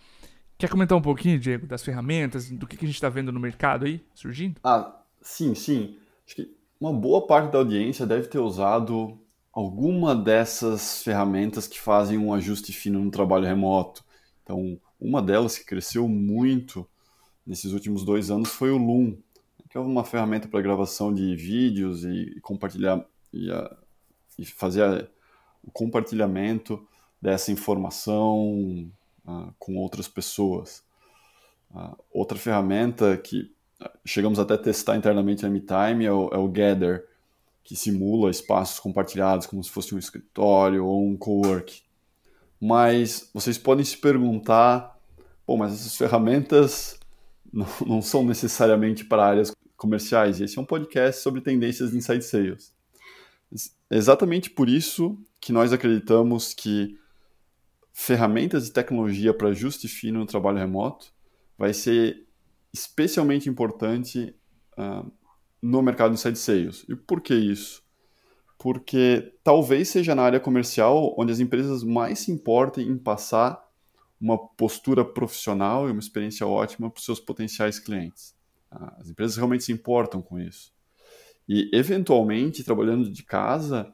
Quer 0.59 0.69
comentar 0.69 0.99
um 0.99 1.03
pouquinho, 1.03 1.38
Diego, 1.38 1.69
das 1.69 1.85
ferramentas, 1.85 2.50
do 2.50 2.67
que, 2.67 2.75
a 2.75 2.81
gente 2.81 2.97
está 2.97 3.09
vendo 3.09 3.31
no 3.31 3.38
mercado 3.38 3.87
aí 3.87 4.05
surgindo? 4.12 4.61
Ah, 4.65 5.00
sim, 5.23 5.55
sim. 5.55 5.97
Acho 6.27 6.35
que 6.35 6.53
uma 6.81 6.93
boa 6.93 7.29
parte 7.29 7.53
da 7.53 7.59
audiência 7.59 8.05
deve 8.05 8.27
ter 8.27 8.41
usado 8.41 9.17
alguma 9.53 10.17
dessas 10.17 11.00
ferramentas 11.05 11.69
que 11.69 11.81
fazem 11.81 12.19
um 12.19 12.35
ajuste 12.35 12.73
fino 12.73 12.99
no 12.99 13.09
trabalho 13.09 13.47
remoto. 13.47 14.05
Então, 14.43 14.81
uma 15.00 15.23
delas 15.23 15.57
que 15.57 15.65
cresceu 15.65 16.09
muito 16.09 16.85
nesses 17.47 17.73
últimos 17.73 18.05
dois 18.05 18.29
anos 18.29 18.50
foi 18.50 18.73
o 18.73 18.79
Loom, 18.79 19.17
que 19.71 19.79
é 19.79 19.81
uma 19.81 20.03
ferramenta 20.03 20.49
para 20.49 20.61
gravação 20.61 21.15
de 21.15 21.37
vídeos 21.37 22.05
e, 22.05 22.37
compartilhar 22.43 23.07
e, 23.33 23.49
a, 23.49 23.77
e 24.37 24.45
fazer 24.45 24.83
a, 24.83 25.07
o 25.62 25.71
compartilhamento 25.71 26.85
dessa 27.23 27.53
informação 27.53 28.91
uh, 29.29 29.55
com 29.59 29.77
outras 29.77 30.09
pessoas. 30.09 30.83
Uh, 31.71 31.97
outra 32.11 32.39
ferramenta 32.39 33.17
que 33.19 33.53
chegamos 34.05 34.39
até 34.39 34.55
a 34.55 34.59
testar 34.59 34.97
internamente 34.97 35.43
na 35.43 35.51
MeTime 35.51 36.07
é 36.07 36.13
o, 36.13 36.31
é 36.33 36.39
o 36.39 36.49
Gather, 36.49 37.07
que 37.63 37.77
simula 37.77 38.31
espaços 38.31 38.81
compartilhados 38.81 39.47
como 39.47 39.63
se 39.63 39.71
fosse 39.71 39.95
um 39.95 39.99
escritório 39.99 40.85
ou 40.85 41.07
um 41.07 41.17
co-work. 41.17 41.83
Mas 42.61 43.31
vocês 43.33 43.59
podem 43.59 43.85
se 43.85 43.97
perguntar, 43.97 44.99
bom, 45.47 45.57
mas 45.57 45.75
essas 45.75 45.97
ferramentas 45.97 46.99
não, 47.53 47.67
não 47.87 48.03
são 48.03 48.25
necessariamente 48.25 49.05
para 49.05 49.27
áreas 49.27 49.53
comerciais. 49.77 50.41
E 50.41 50.45
esse 50.45 50.59
é 50.59 50.61
um 50.61 50.65
podcast 50.65 51.23
sobre 51.23 51.41
tendências 51.41 51.91
de 51.91 51.99
inside 51.99 52.25
sales. 52.25 52.73
Exatamente 53.91 54.51
por 54.51 54.69
isso 54.69 55.17
que 55.41 55.53
nós 55.53 55.73
acreditamos 55.73 56.53
que 56.53 56.99
ferramentas 58.00 58.67
de 58.67 58.71
tecnologia 58.71 59.35
para 59.35 59.49
ajuste 59.49 59.88
fino 59.88 60.21
no 60.21 60.25
trabalho 60.25 60.57
remoto 60.57 61.12
vai 61.59 61.75
ser 61.75 62.28
especialmente 62.73 63.49
importante 63.49 64.33
uh, 64.78 65.11
no 65.61 65.83
mercado 65.83 66.12
de 66.12 66.14
inside 66.14 66.38
sales. 66.38 66.87
E 66.88 66.95
por 66.95 67.21
que 67.21 67.35
isso? 67.35 67.83
Porque 68.57 69.35
talvez 69.43 69.88
seja 69.88 70.14
na 70.14 70.23
área 70.23 70.38
comercial 70.38 71.12
onde 71.19 71.33
as 71.33 71.40
empresas 71.40 71.83
mais 71.83 72.21
se 72.21 72.31
importem 72.31 72.87
em 72.87 72.97
passar 72.97 73.61
uma 74.21 74.38
postura 74.38 75.05
profissional 75.05 75.88
e 75.88 75.90
uma 75.90 76.00
experiência 76.00 76.47
ótima 76.47 76.88
para 76.88 77.00
os 77.00 77.05
seus 77.05 77.19
potenciais 77.19 77.81
clientes. 77.81 78.33
As 78.71 79.11
empresas 79.11 79.37
realmente 79.37 79.64
se 79.64 79.73
importam 79.73 80.23
com 80.23 80.38
isso. 80.38 80.73
E, 81.49 81.69
eventualmente, 81.73 82.62
trabalhando 82.62 83.11
de 83.11 83.25
casa, 83.25 83.93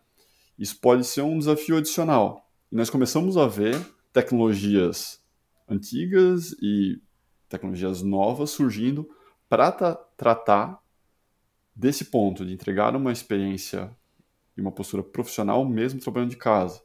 isso 0.58 0.78
pode 0.78 1.04
ser 1.06 1.22
um 1.22 1.38
desafio 1.38 1.78
adicional. 1.78 2.50
E 2.70 2.76
nós 2.76 2.90
começamos 2.90 3.36
a 3.36 3.46
ver 3.46 3.93
tecnologias 4.14 5.20
antigas 5.68 6.52
e 6.62 7.02
tecnologias 7.48 8.00
novas 8.00 8.50
surgindo 8.50 9.08
para 9.48 9.72
tratar 10.16 10.80
desse 11.74 12.06
ponto, 12.06 12.46
de 12.46 12.52
entregar 12.52 12.94
uma 12.94 13.10
experiência 13.10 13.90
e 14.56 14.60
uma 14.60 14.70
postura 14.70 15.02
profissional 15.02 15.64
mesmo 15.68 16.00
trabalhando 16.00 16.30
de 16.30 16.36
casa. 16.36 16.80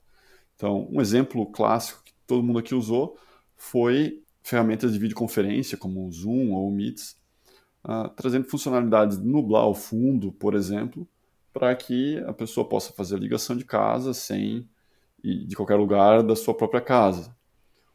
Então, 0.55 0.89
um 0.91 0.99
exemplo 0.99 1.45
clássico 1.51 2.03
que 2.03 2.13
todo 2.25 2.43
mundo 2.43 2.59
aqui 2.59 2.73
usou 2.73 3.17
foi 3.55 4.23
ferramentas 4.41 4.91
de 4.91 4.99
videoconferência 4.99 5.77
como 5.77 6.07
o 6.07 6.11
Zoom 6.11 6.51
ou 6.53 6.67
o 6.67 6.71
Meets, 6.71 7.15
uh, 7.85 8.09
trazendo 8.15 8.49
funcionalidades 8.49 9.19
de 9.19 9.27
nublar 9.27 9.67
o 9.67 9.75
fundo, 9.75 10.31
por 10.31 10.55
exemplo, 10.55 11.07
para 11.53 11.75
que 11.75 12.17
a 12.25 12.33
pessoa 12.33 12.67
possa 12.67 12.91
fazer 12.91 13.15
a 13.15 13.19
ligação 13.19 13.55
de 13.55 13.65
casa 13.65 14.13
sem 14.15 14.67
de 15.23 15.55
qualquer 15.55 15.75
lugar 15.75 16.23
da 16.23 16.35
sua 16.35 16.53
própria 16.53 16.81
casa. 16.81 17.35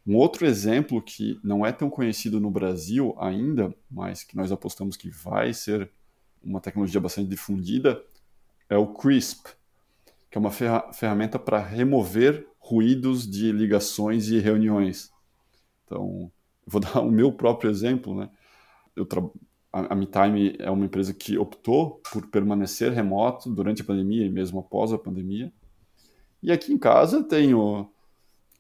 Um 0.07 0.16
outro 0.16 0.47
exemplo 0.47 1.00
que 1.00 1.40
não 1.43 1.64
é 1.64 1.73
tão 1.73 1.88
conhecido 1.88 2.38
no 2.38 2.50
Brasil 2.50 3.14
ainda, 3.19 3.75
mas 3.90 4.23
que 4.23 4.37
nós 4.37 4.52
apostamos 4.52 4.97
que 4.97 5.09
vai 5.09 5.54
ser 5.54 5.90
uma 6.43 6.61
tecnologia 6.61 7.00
bastante 7.00 7.28
difundida, 7.28 8.02
é 8.69 8.76
o 8.76 8.88
CRISP, 8.88 9.49
que 10.31 10.37
é 10.37 10.40
uma 10.40 10.50
ferramenta 10.50 11.38
para 11.38 11.59
remover 11.59 12.47
ruídos 12.59 13.28
de 13.28 13.50
ligações 13.50 14.28
e 14.28 14.38
reuniões. 14.38 15.11
Então, 15.85 16.31
vou 16.66 16.81
dar 16.83 17.00
o 17.00 17.11
meu 17.11 17.33
próprio 17.33 17.71
exemplo, 17.71 18.14
né? 18.14 18.28
Eu 18.94 19.07
tra... 19.07 19.22
A 19.72 19.92
MeTime 19.92 20.55
é 20.61 20.70
uma 20.70 20.85
empresa 20.85 21.12
que 21.12 21.37
optou 21.37 22.01
por 22.12 22.29
permanecer 22.29 22.92
remoto 22.92 23.51
durante 23.51 23.83
a 23.83 23.85
pandemia 23.85 24.25
e 24.25 24.31
mesmo 24.31 24.61
após 24.61 24.92
a 24.92 24.99
pandemia. 24.99 25.53
E 26.44 26.52
aqui 26.52 26.74
em 26.74 26.78
casa 26.78 27.24
tenho 27.24 27.90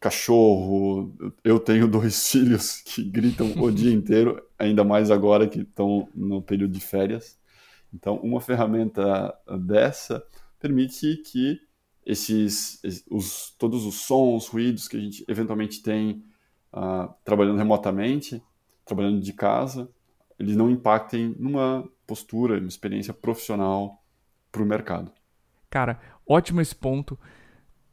cachorro, 0.00 1.14
eu 1.44 1.60
tenho 1.60 1.86
dois 1.86 2.28
filhos 2.32 2.80
que 2.80 3.04
gritam 3.04 3.52
o 3.58 3.70
dia 3.70 3.92
inteiro, 3.92 4.42
ainda 4.58 4.82
mais 4.82 5.10
agora 5.10 5.46
que 5.46 5.60
estão 5.60 6.08
no 6.14 6.40
período 6.40 6.72
de 6.72 6.80
férias. 6.80 7.38
Então, 7.92 8.16
uma 8.16 8.40
ferramenta 8.40 9.38
dessa 9.66 10.24
permite 10.58 11.18
que 11.18 11.60
esses, 12.06 12.80
os, 13.10 13.54
todos 13.58 13.84
os 13.84 13.96
sons, 13.96 14.48
ruídos 14.48 14.88
que 14.88 14.96
a 14.96 15.00
gente 15.00 15.22
eventualmente 15.28 15.82
tem 15.82 16.24
uh, 16.72 17.12
trabalhando 17.22 17.58
remotamente, 17.58 18.42
trabalhando 18.82 19.20
de 19.20 19.32
casa, 19.34 19.90
eles 20.38 20.56
não 20.56 20.70
impactem 20.70 21.36
numa 21.38 21.86
postura, 22.06 22.56
numa 22.56 22.68
experiência 22.68 23.12
profissional 23.12 24.02
para 24.50 24.62
o 24.62 24.66
mercado. 24.66 25.12
Cara, 25.68 26.00
ótimo 26.26 26.62
esse 26.62 26.74
ponto. 26.74 27.18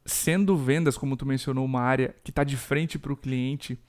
Sendo 0.05 0.57
vendas, 0.57 0.97
como 0.97 1.15
tu 1.15 1.25
mencionou, 1.25 1.63
uma 1.63 1.81
área 1.81 2.15
que 2.23 2.31
está 2.31 2.43
de 2.43 2.57
frente 2.57 2.97
para 2.97 3.13
o 3.13 3.17
cliente, 3.17 3.79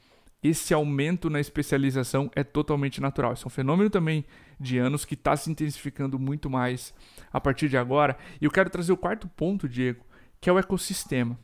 esse 0.42 0.74
aumento 0.74 1.30
na 1.30 1.38
especialização 1.38 2.30
é 2.34 2.42
totalmente 2.42 3.00
natural. 3.00 3.32
Isso 3.32 3.44
é 3.44 3.48
um 3.48 3.50
fenômeno 3.50 3.88
também 3.88 4.24
de 4.58 4.76
anos 4.76 5.04
que 5.04 5.14
está 5.14 5.36
se 5.36 5.50
intensificando 5.50 6.18
muito 6.18 6.50
mais 6.50 6.92
a 7.32 7.40
partir 7.40 7.68
de 7.68 7.76
agora. 7.76 8.18
E 8.40 8.44
eu 8.44 8.50
quero 8.50 8.68
trazer 8.68 8.92
o 8.92 8.96
quarto 8.96 9.28
ponto, 9.28 9.68
Diego, 9.68 10.04
que 10.40 10.50
é 10.50 10.52
o 10.52 10.58
ecossistema. 10.58 11.38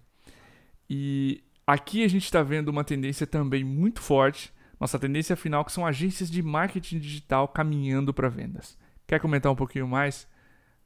E 0.90 1.42
aqui 1.66 2.02
a 2.02 2.08
gente 2.08 2.24
está 2.24 2.42
vendo 2.42 2.68
uma 2.68 2.82
tendência 2.82 3.26
também 3.26 3.62
muito 3.62 4.00
forte, 4.00 4.52
nossa 4.80 4.98
tendência 4.98 5.36
final, 5.36 5.64
que 5.64 5.72
são 5.72 5.86
agências 5.86 6.30
de 6.30 6.42
marketing 6.42 6.98
digital 6.98 7.46
caminhando 7.46 8.12
para 8.12 8.28
vendas. 8.28 8.76
Quer 9.06 9.20
comentar 9.20 9.50
um 9.50 9.56
pouquinho 9.56 9.86
mais 9.86 10.26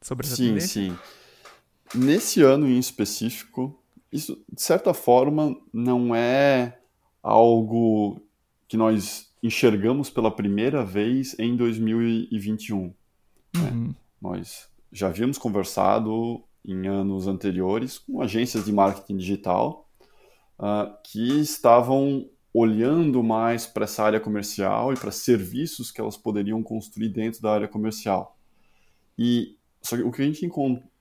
sobre 0.01 0.27
essa 0.27 0.37
sim, 0.37 0.49
tendência? 0.49 0.69
Sim, 0.69 0.91
sim. 0.91 0.99
Nesse 1.95 2.43
ano 2.43 2.67
em 2.67 2.79
específico, 2.79 3.79
isso 4.11 4.43
de 4.53 4.63
certa 4.63 4.95
forma 4.95 5.57
não 5.73 6.15
é 6.15 6.79
algo 7.23 8.21
que 8.67 8.77
nós 8.77 9.31
enxergamos 9.43 10.09
pela 10.09 10.31
primeira 10.31 10.85
vez 10.85 11.39
em 11.39 11.57
2021. 11.57 12.83
Né? 12.85 12.93
Uhum. 13.55 13.87
Né? 13.89 13.95
Nós 14.21 14.69
já 14.91 15.09
havíamos 15.09 15.39
conversado 15.39 16.43
em 16.65 16.87
anos 16.87 17.27
anteriores 17.27 17.99
com 17.99 18.23
agências 18.23 18.65
de 18.65 18.73
marketing 18.73 19.17
digital 19.17 19.89
uh, 20.59 20.95
que 21.03 21.41
estavam 21.41 22.29
olhando 22.55 23.23
mais 23.23 23.67
para 23.67 23.85
essa 23.85 24.05
área 24.05 24.21
comercial 24.21 24.93
e 24.93 24.97
para 24.97 25.11
serviços 25.11 25.91
que 25.91 26.01
elas 26.01 26.17
poderiam 26.17 26.63
construir 26.63 27.09
dentro 27.09 27.41
da 27.41 27.53
área 27.53 27.67
comercial. 27.67 28.37
E 29.19 29.57
só 29.81 29.97
que 29.97 30.03
o 30.03 30.13
que 30.13 30.23
a 30.23 30.25
gente, 30.25 30.45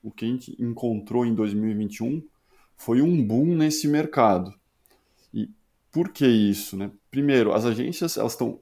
o 0.02 0.10
que 0.10 0.24
a 0.24 0.28
gente 0.28 0.56
encontrou 0.60 1.24
em 1.24 1.34
2021 1.34 2.22
foi 2.76 3.00
um 3.00 3.24
boom 3.24 3.54
nesse 3.54 3.86
mercado. 3.86 4.52
E 5.32 5.48
por 5.90 6.08
que 6.08 6.26
isso? 6.26 6.76
Né? 6.76 6.90
Primeiro, 7.10 7.52
as 7.52 7.64
agências 7.64 8.16
elas 8.16 8.32
estão 8.32 8.60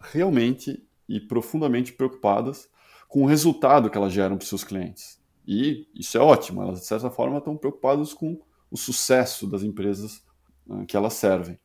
realmente 0.00 0.82
e 1.08 1.20
profundamente 1.20 1.92
preocupadas 1.92 2.68
com 3.08 3.22
o 3.22 3.26
resultado 3.26 3.90
que 3.90 3.98
elas 3.98 4.12
geram 4.12 4.36
para 4.36 4.44
os 4.44 4.48
seus 4.48 4.64
clientes. 4.64 5.20
E 5.46 5.88
isso 5.94 6.16
é 6.16 6.20
ótimo, 6.20 6.62
elas 6.62 6.80
de 6.80 6.86
certa 6.86 7.10
forma 7.10 7.38
estão 7.38 7.56
preocupadas 7.56 8.14
com 8.14 8.40
o 8.70 8.76
sucesso 8.76 9.46
das 9.46 9.62
empresas 9.62 10.22
uh, 10.68 10.86
que 10.86 10.96
elas 10.96 11.14
servem. 11.14 11.58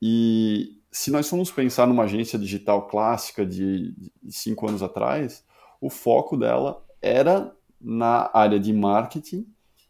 E 0.00 0.80
se 0.90 1.10
nós 1.10 1.28
formos 1.28 1.50
pensar 1.50 1.86
numa 1.86 2.04
agência 2.04 2.38
digital 2.38 2.88
clássica 2.88 3.44
de, 3.44 3.92
de 4.22 4.32
cinco 4.32 4.66
anos 4.66 4.82
atrás, 4.82 5.44
o 5.78 5.90
foco 5.90 6.36
dela 6.36 6.82
era 7.02 7.54
na 7.86 8.28
área 8.34 8.58
de 8.58 8.72
marketing 8.72 9.46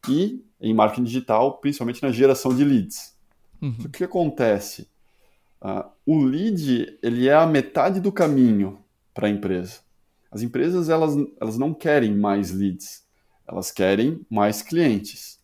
e 0.06 0.44
em 0.60 0.74
marketing 0.74 1.04
digital, 1.04 1.56
principalmente 1.58 2.02
na 2.02 2.12
geração 2.12 2.54
de 2.54 2.62
leads. 2.62 3.16
Uhum. 3.62 3.74
O 3.86 3.88
que 3.88 4.04
acontece? 4.04 4.86
Uh, 5.62 5.88
o 6.04 6.22
lead 6.22 6.98
ele 7.02 7.26
é 7.26 7.34
a 7.34 7.46
metade 7.46 7.98
do 7.98 8.12
caminho 8.12 8.78
para 9.14 9.28
a 9.28 9.30
empresa. 9.30 9.80
As 10.30 10.42
empresas 10.42 10.90
elas, 10.90 11.14
elas 11.40 11.56
não 11.56 11.72
querem 11.72 12.14
mais 12.14 12.50
leads, 12.50 13.06
elas 13.48 13.70
querem 13.70 14.20
mais 14.28 14.60
clientes. 14.60 15.40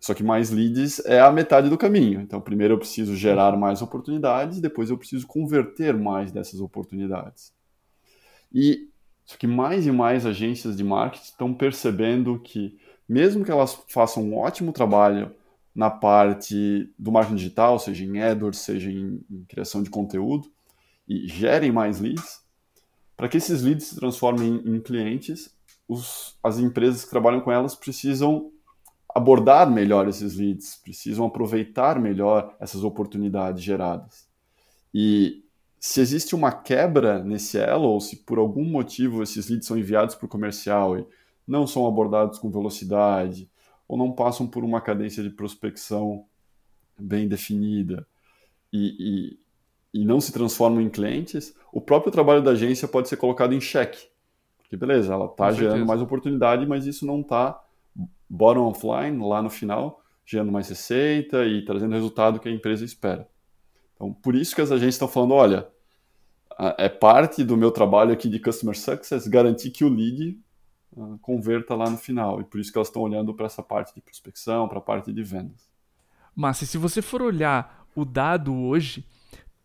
Só 0.00 0.12
que 0.12 0.24
mais 0.24 0.50
leads 0.50 0.98
é 1.04 1.20
a 1.20 1.30
metade 1.30 1.70
do 1.70 1.78
caminho. 1.78 2.20
Então, 2.20 2.40
primeiro 2.40 2.74
eu 2.74 2.78
preciso 2.78 3.14
gerar 3.14 3.56
mais 3.56 3.80
oportunidades, 3.80 4.60
depois 4.60 4.90
eu 4.90 4.98
preciso 4.98 5.26
converter 5.26 5.96
mais 5.96 6.32
dessas 6.32 6.60
oportunidades. 6.60 7.54
E 8.52 8.88
só 9.26 9.36
que 9.36 9.46
mais 9.46 9.86
e 9.86 9.90
mais 9.90 10.24
agências 10.24 10.76
de 10.76 10.84
marketing 10.84 11.24
estão 11.24 11.52
percebendo 11.52 12.38
que, 12.38 12.78
mesmo 13.08 13.44
que 13.44 13.50
elas 13.50 13.76
façam 13.88 14.22
um 14.22 14.38
ótimo 14.38 14.72
trabalho 14.72 15.34
na 15.74 15.90
parte 15.90 16.88
do 16.96 17.10
marketing 17.12 17.36
digital, 17.36 17.78
seja 17.78 18.04
em 18.04 18.22
AdWords, 18.22 18.60
seja 18.60 18.90
em, 18.90 19.20
em 19.28 19.44
criação 19.44 19.82
de 19.82 19.90
conteúdo, 19.90 20.50
e 21.08 21.26
gerem 21.26 21.72
mais 21.72 22.00
leads, 22.00 22.40
para 23.16 23.28
que 23.28 23.36
esses 23.36 23.62
leads 23.62 23.88
se 23.88 23.96
transformem 23.96 24.62
em, 24.64 24.76
em 24.76 24.80
clientes, 24.80 25.54
os, 25.88 26.36
as 26.42 26.58
empresas 26.58 27.04
que 27.04 27.10
trabalham 27.10 27.40
com 27.40 27.50
elas 27.50 27.74
precisam 27.74 28.50
abordar 29.14 29.70
melhor 29.70 30.08
esses 30.08 30.36
leads, 30.36 30.76
precisam 30.76 31.26
aproveitar 31.26 31.98
melhor 31.98 32.54
essas 32.60 32.84
oportunidades 32.84 33.62
geradas. 33.62 34.28
E 34.92 35.45
se 35.86 36.00
existe 36.00 36.34
uma 36.34 36.50
quebra 36.50 37.22
nesse 37.22 37.56
elo, 37.56 37.84
ou 37.84 38.00
se 38.00 38.16
por 38.16 38.38
algum 38.38 38.64
motivo 38.64 39.22
esses 39.22 39.48
leads 39.48 39.68
são 39.68 39.78
enviados 39.78 40.16
para 40.16 40.26
o 40.26 40.28
comercial 40.28 40.98
e 40.98 41.06
não 41.46 41.64
são 41.64 41.86
abordados 41.86 42.40
com 42.40 42.50
velocidade, 42.50 43.48
ou 43.86 43.96
não 43.96 44.10
passam 44.10 44.48
por 44.48 44.64
uma 44.64 44.80
cadência 44.80 45.22
de 45.22 45.30
prospecção 45.30 46.26
bem 46.98 47.28
definida 47.28 48.04
e, 48.72 49.38
e, 49.94 50.00
e 50.00 50.04
não 50.04 50.20
se 50.20 50.32
transformam 50.32 50.80
em 50.80 50.90
clientes, 50.90 51.54
o 51.72 51.80
próprio 51.80 52.10
trabalho 52.10 52.42
da 52.42 52.50
agência 52.50 52.88
pode 52.88 53.08
ser 53.08 53.16
colocado 53.16 53.54
em 53.54 53.60
xeque. 53.60 54.08
Porque, 54.58 54.76
beleza, 54.76 55.14
ela 55.14 55.26
está 55.26 55.52
gerando 55.52 55.86
mais 55.86 56.02
oportunidade, 56.02 56.66
mas 56.66 56.84
isso 56.84 57.06
não 57.06 57.20
está 57.20 57.62
bottom 58.28 58.66
offline, 58.66 59.24
lá 59.24 59.40
no 59.40 59.48
final, 59.48 60.02
gerando 60.24 60.50
mais 60.50 60.68
receita 60.68 61.44
e 61.44 61.64
trazendo 61.64 61.92
o 61.92 61.94
resultado 61.94 62.40
que 62.40 62.48
a 62.48 62.52
empresa 62.52 62.84
espera. 62.84 63.28
Então, 63.94 64.12
por 64.12 64.34
isso 64.34 64.52
que 64.52 64.60
as 64.60 64.72
agências 64.72 64.96
estão 64.96 65.06
falando, 65.06 65.32
olha, 65.34 65.75
é 66.58 66.88
parte 66.88 67.44
do 67.44 67.56
meu 67.56 67.70
trabalho 67.70 68.12
aqui 68.12 68.28
de 68.28 68.38
Customer 68.38 68.76
Success 68.78 69.26
garantir 69.28 69.70
que 69.70 69.84
o 69.84 69.88
lead 69.88 70.38
uh, 70.92 71.18
converta 71.18 71.74
lá 71.74 71.90
no 71.90 71.98
final. 71.98 72.40
E 72.40 72.44
por 72.44 72.58
isso 72.60 72.72
que 72.72 72.78
elas 72.78 72.88
estão 72.88 73.02
olhando 73.02 73.34
para 73.34 73.46
essa 73.46 73.62
parte 73.62 73.94
de 73.94 74.00
prospecção, 74.00 74.68
para 74.68 74.78
a 74.78 74.82
parte 74.82 75.12
de 75.12 75.22
vendas. 75.22 75.68
Mas 76.34 76.58
se 76.58 76.78
você 76.78 77.02
for 77.02 77.22
olhar 77.22 77.86
o 77.94 78.04
dado 78.04 78.54
hoje, 78.54 79.04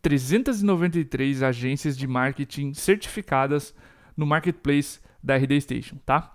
393 0.01 1.43
agências 1.43 1.97
de 1.97 2.07
marketing 2.07 2.73
certificadas 2.73 3.73
no 4.15 4.25
marketplace 4.25 4.99
da 5.23 5.35
RD 5.35 5.61
Station, 5.61 5.97
tá? 6.05 6.33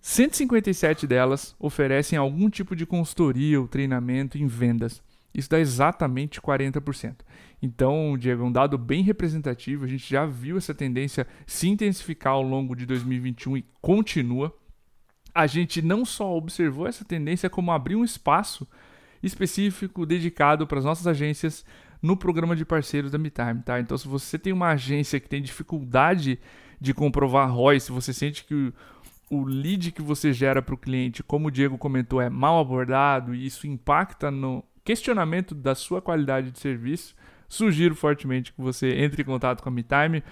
157 0.00 1.06
delas 1.06 1.54
oferecem 1.60 2.18
algum 2.18 2.50
tipo 2.50 2.74
de 2.74 2.84
consultoria 2.84 3.60
ou 3.60 3.68
treinamento 3.68 4.36
em 4.36 4.46
vendas. 4.46 5.00
Isso 5.34 5.48
dá 5.48 5.58
exatamente 5.58 6.40
40%. 6.40 7.16
Então, 7.62 8.16
Diego, 8.18 8.42
é 8.42 8.46
um 8.46 8.52
dado 8.52 8.76
bem 8.76 9.02
representativo. 9.02 9.84
A 9.84 9.88
gente 9.88 10.08
já 10.08 10.26
viu 10.26 10.56
essa 10.56 10.74
tendência 10.74 11.26
se 11.46 11.68
intensificar 11.68 12.34
ao 12.34 12.42
longo 12.42 12.74
de 12.74 12.84
2021 12.84 13.56
e 13.56 13.64
continua. 13.80 14.54
A 15.34 15.46
gente 15.46 15.80
não 15.80 16.04
só 16.04 16.36
observou 16.36 16.86
essa 16.86 17.04
tendência, 17.04 17.48
como 17.48 17.72
abriu 17.72 18.00
um 18.00 18.04
espaço 18.04 18.68
específico 19.22 20.04
dedicado 20.04 20.66
para 20.66 20.78
as 20.78 20.84
nossas 20.84 21.06
agências 21.06 21.64
no 22.02 22.16
programa 22.16 22.56
de 22.56 22.64
parceiros 22.64 23.12
da 23.12 23.18
MeTime, 23.18 23.62
tá? 23.62 23.78
Então, 23.78 23.96
se 23.96 24.08
você 24.08 24.38
tem 24.38 24.52
uma 24.52 24.70
agência 24.70 25.20
que 25.20 25.28
tem 25.28 25.40
dificuldade 25.40 26.38
de 26.80 26.92
comprovar 26.92 27.54
ROI, 27.54 27.78
se 27.78 27.92
você 27.92 28.12
sente 28.12 28.44
que 28.44 28.54
o, 28.54 28.72
o 29.30 29.44
lead 29.44 29.92
que 29.92 30.02
você 30.02 30.32
gera 30.32 30.60
para 30.60 30.74
o 30.74 30.78
cliente, 30.78 31.22
como 31.22 31.46
o 31.46 31.50
Diego 31.50 31.78
comentou, 31.78 32.20
é 32.20 32.28
mal 32.28 32.58
abordado 32.58 33.32
e 33.32 33.46
isso 33.46 33.68
impacta 33.68 34.32
no 34.32 34.64
questionamento 34.84 35.54
da 35.54 35.74
sua 35.74 36.00
qualidade 36.00 36.50
de 36.50 36.58
serviço, 36.58 37.14
sugiro 37.48 37.94
fortemente 37.94 38.52
que 38.52 38.60
você 38.60 38.88
entre 38.96 39.22
em 39.22 39.24
contato 39.24 39.62
com 39.62 39.68
a 39.68 39.72
MeTime. 39.72 40.22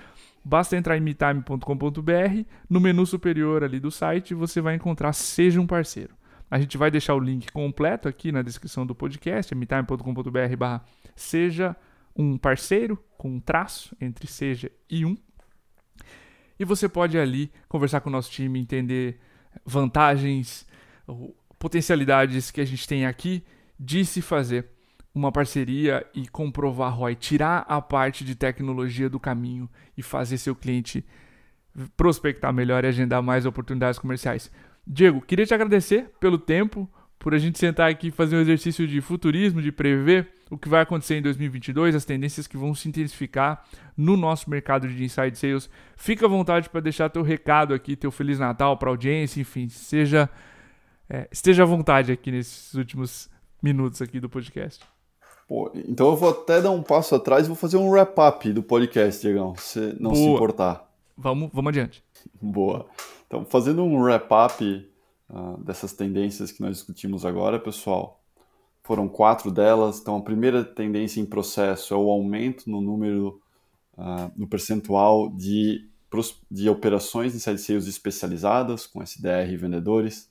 Basta 0.44 0.76
entrar 0.76 0.96
em 0.96 1.00
metime.com.br, 1.00 2.44
no 2.68 2.80
menu 2.80 3.04
superior 3.04 3.62
ali 3.62 3.78
do 3.78 3.90
site 3.90 4.32
você 4.34 4.60
vai 4.60 4.74
encontrar 4.74 5.12
Seja 5.12 5.60
um 5.60 5.66
Parceiro. 5.66 6.14
A 6.50 6.58
gente 6.58 6.76
vai 6.78 6.90
deixar 6.90 7.14
o 7.14 7.20
link 7.20 7.52
completo 7.52 8.08
aqui 8.08 8.32
na 8.32 8.42
descrição 8.42 8.86
do 8.86 8.94
podcast, 8.94 9.52
é 9.52 9.56
metime.com.br 9.56 10.56
barra 10.56 10.82
Seja 11.14 11.76
um 12.16 12.36
Parceiro, 12.36 12.98
com 13.16 13.30
um 13.30 13.40
traço 13.40 13.94
entre 14.00 14.26
seja 14.26 14.70
e 14.88 15.04
um. 15.04 15.16
E 16.58 16.64
você 16.64 16.88
pode 16.88 17.18
ali 17.18 17.52
conversar 17.68 18.00
com 18.00 18.08
o 18.08 18.12
nosso 18.12 18.30
time, 18.30 18.58
entender 18.58 19.20
vantagens, 19.64 20.66
potencialidades 21.58 22.50
que 22.50 22.60
a 22.60 22.64
gente 22.64 22.86
tem 22.86 23.06
aqui 23.06 23.44
de 23.82 24.04
se 24.04 24.20
fazer 24.20 24.66
uma 25.14 25.32
parceria 25.32 26.06
e 26.14 26.28
comprovar 26.28 26.94
ROI, 26.94 27.14
tirar 27.14 27.64
a 27.66 27.80
parte 27.80 28.22
de 28.22 28.34
tecnologia 28.34 29.08
do 29.08 29.18
caminho 29.18 29.68
e 29.96 30.02
fazer 30.02 30.36
seu 30.36 30.54
cliente 30.54 31.02
prospectar 31.96 32.52
melhor 32.52 32.84
e 32.84 32.88
agendar 32.88 33.22
mais 33.22 33.46
oportunidades 33.46 33.98
comerciais. 33.98 34.50
Diego, 34.86 35.22
queria 35.22 35.46
te 35.46 35.54
agradecer 35.54 36.10
pelo 36.20 36.36
tempo, 36.36 36.88
por 37.18 37.34
a 37.34 37.38
gente 37.38 37.58
sentar 37.58 37.90
aqui 37.90 38.08
e 38.08 38.10
fazer 38.10 38.36
um 38.36 38.40
exercício 38.40 38.86
de 38.86 39.00
futurismo, 39.00 39.62
de 39.62 39.72
prever 39.72 40.28
o 40.50 40.58
que 40.58 40.68
vai 40.68 40.82
acontecer 40.82 41.16
em 41.16 41.22
2022, 41.22 41.94
as 41.94 42.04
tendências 42.04 42.46
que 42.46 42.56
vão 42.56 42.74
se 42.74 42.88
intensificar 42.88 43.64
no 43.96 44.16
nosso 44.16 44.50
mercado 44.50 44.88
de 44.88 45.02
inside 45.02 45.36
sales. 45.36 45.70
Fica 45.96 46.26
à 46.26 46.28
vontade 46.28 46.68
para 46.68 46.80
deixar 46.80 47.08
teu 47.08 47.22
recado 47.22 47.72
aqui, 47.72 47.96
teu 47.96 48.10
feliz 48.10 48.38
Natal 48.38 48.76
para 48.76 48.90
a 48.90 48.92
audiência, 48.92 49.40
enfim, 49.40 49.68
seja 49.68 50.28
é, 51.08 51.28
esteja 51.32 51.62
à 51.62 51.66
vontade 51.66 52.12
aqui 52.12 52.30
nesses 52.30 52.74
últimos 52.74 53.28
minutos 53.62 54.00
aqui 54.00 54.20
do 54.20 54.28
podcast. 54.28 54.84
Pô, 55.50 55.68
então 55.74 56.06
eu 56.10 56.16
vou 56.16 56.30
até 56.30 56.62
dar 56.62 56.70
um 56.70 56.80
passo 56.80 57.14
atrás 57.16 57.44
e 57.44 57.48
vou 57.48 57.56
fazer 57.56 57.76
um 57.76 57.90
wrap-up 57.90 58.52
do 58.52 58.62
podcast, 58.62 59.20
Diegão, 59.20 59.56
se 59.56 59.96
não 59.98 60.12
Boa. 60.12 60.14
se 60.14 60.24
importar. 60.28 60.88
Vamos, 61.18 61.50
vamos 61.52 61.70
adiante. 61.70 62.04
Boa. 62.40 62.86
Então, 63.26 63.44
fazendo 63.44 63.82
um 63.82 64.00
wrap-up 64.00 64.88
uh, 65.28 65.58
dessas 65.64 65.92
tendências 65.92 66.52
que 66.52 66.60
nós 66.60 66.76
discutimos 66.76 67.26
agora, 67.26 67.58
pessoal, 67.58 68.22
foram 68.84 69.08
quatro 69.08 69.50
delas. 69.50 70.00
Então, 70.00 70.16
a 70.16 70.22
primeira 70.22 70.62
tendência 70.62 71.20
em 71.20 71.26
processo 71.26 71.92
é 71.92 71.96
o 71.96 72.08
aumento 72.08 72.70
no 72.70 72.80
número, 72.80 73.42
uh, 73.98 74.30
no 74.36 74.46
percentual 74.46 75.28
de, 75.30 75.84
de 76.48 76.68
operações 76.70 77.32
de 77.32 77.40
sales 77.40 77.68
especializadas, 77.68 78.86
com 78.86 79.02
SDR 79.02 79.50
e 79.50 79.56
vendedores. 79.56 80.29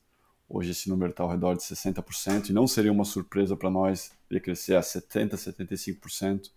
Hoje 0.49 0.71
esse 0.71 0.89
número 0.89 1.12
está 1.12 1.23
ao 1.23 1.29
redor 1.29 1.55
de 1.55 1.62
60% 1.62 2.49
e 2.49 2.53
não 2.53 2.65
seria 2.65 2.91
uma 2.91 3.05
surpresa 3.05 3.55
para 3.55 3.69
nós 3.69 4.12
ele 4.31 4.39
crescer 4.39 4.75
a 4.75 4.81
70%, 4.81 5.35
75% 5.35 6.49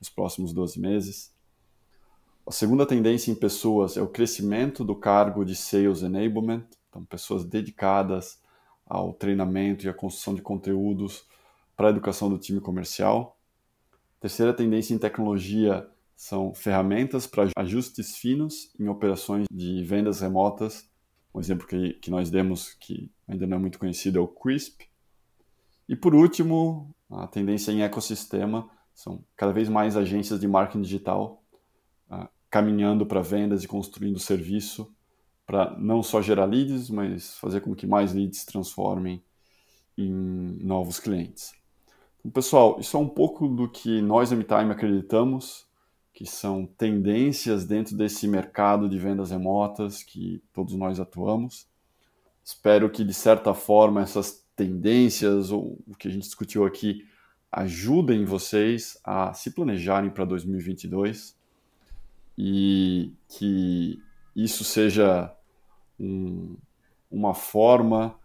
nos 0.00 0.08
próximos 0.08 0.54
12 0.54 0.80
meses. 0.80 1.30
A 2.46 2.50
segunda 2.50 2.86
tendência 2.86 3.30
em 3.30 3.34
pessoas 3.34 3.98
é 3.98 4.02
o 4.02 4.08
crescimento 4.08 4.82
do 4.82 4.94
cargo 4.94 5.44
de 5.44 5.54
Sales 5.54 6.02
Enablement, 6.02 6.64
então 6.88 7.04
pessoas 7.04 7.44
dedicadas 7.44 8.38
ao 8.86 9.12
treinamento 9.12 9.84
e 9.84 9.90
à 9.90 9.94
construção 9.94 10.34
de 10.34 10.40
conteúdos 10.40 11.26
para 11.76 11.88
a 11.88 11.90
educação 11.90 12.30
do 12.30 12.38
time 12.38 12.60
comercial. 12.60 13.38
A 13.92 14.20
terceira 14.22 14.54
tendência 14.54 14.94
em 14.94 14.98
tecnologia 14.98 15.86
são 16.16 16.54
ferramentas 16.54 17.26
para 17.26 17.50
ajustes 17.56 18.16
finos 18.16 18.70
em 18.80 18.88
operações 18.88 19.46
de 19.50 19.82
vendas 19.84 20.20
remotas 20.20 20.88
um 21.34 21.40
exemplo 21.40 21.66
que, 21.66 21.94
que 21.94 22.10
nós 22.10 22.30
demos 22.30 22.74
que 22.74 23.10
ainda 23.26 23.46
não 23.46 23.56
é 23.56 23.60
muito 23.60 23.78
conhecido 23.78 24.18
é 24.18 24.20
o 24.20 24.28
CRISP. 24.28 24.86
E 25.88 25.96
por 25.96 26.14
último, 26.14 26.94
a 27.10 27.26
tendência 27.26 27.72
em 27.72 27.82
ecossistema 27.82 28.70
são 28.94 29.24
cada 29.36 29.52
vez 29.52 29.68
mais 29.68 29.96
agências 29.96 30.38
de 30.38 30.46
marketing 30.46 30.82
digital 30.82 31.42
uh, 32.10 32.28
caminhando 32.48 33.04
para 33.04 33.20
vendas 33.20 33.64
e 33.64 33.68
construindo 33.68 34.18
serviço 34.18 34.94
para 35.44 35.76
não 35.76 36.02
só 36.02 36.22
gerar 36.22 36.46
leads, 36.46 36.88
mas 36.88 37.36
fazer 37.38 37.60
com 37.60 37.74
que 37.74 37.86
mais 37.86 38.14
leads 38.14 38.40
se 38.40 38.46
transformem 38.46 39.22
em 39.98 40.10
novos 40.62 40.98
clientes. 40.98 41.52
Então, 42.20 42.32
pessoal, 42.32 42.78
isso 42.80 42.96
é 42.96 43.00
um 43.00 43.08
pouco 43.08 43.46
do 43.46 43.68
que 43.68 44.00
nós, 44.00 44.32
MTime, 44.32 44.70
acreditamos 44.70 45.66
que 46.14 46.24
são 46.24 46.64
tendências 46.64 47.64
dentro 47.64 47.96
desse 47.96 48.28
mercado 48.28 48.88
de 48.88 48.96
vendas 48.98 49.32
remotas 49.32 50.04
que 50.04 50.40
todos 50.52 50.74
nós 50.74 51.00
atuamos. 51.00 51.66
Espero 52.42 52.88
que, 52.88 53.04
de 53.04 53.12
certa 53.12 53.52
forma, 53.52 54.00
essas 54.00 54.46
tendências, 54.54 55.50
ou 55.50 55.76
o 55.88 55.96
que 55.96 56.06
a 56.06 56.10
gente 56.10 56.22
discutiu 56.22 56.64
aqui, 56.64 57.04
ajudem 57.50 58.24
vocês 58.24 58.96
a 59.02 59.32
se 59.32 59.50
planejarem 59.50 60.08
para 60.08 60.24
2022 60.24 61.36
e 62.38 63.12
que 63.28 64.00
isso 64.36 64.62
seja 64.62 65.34
um, 65.98 66.56
uma 67.10 67.34
forma 67.34 68.16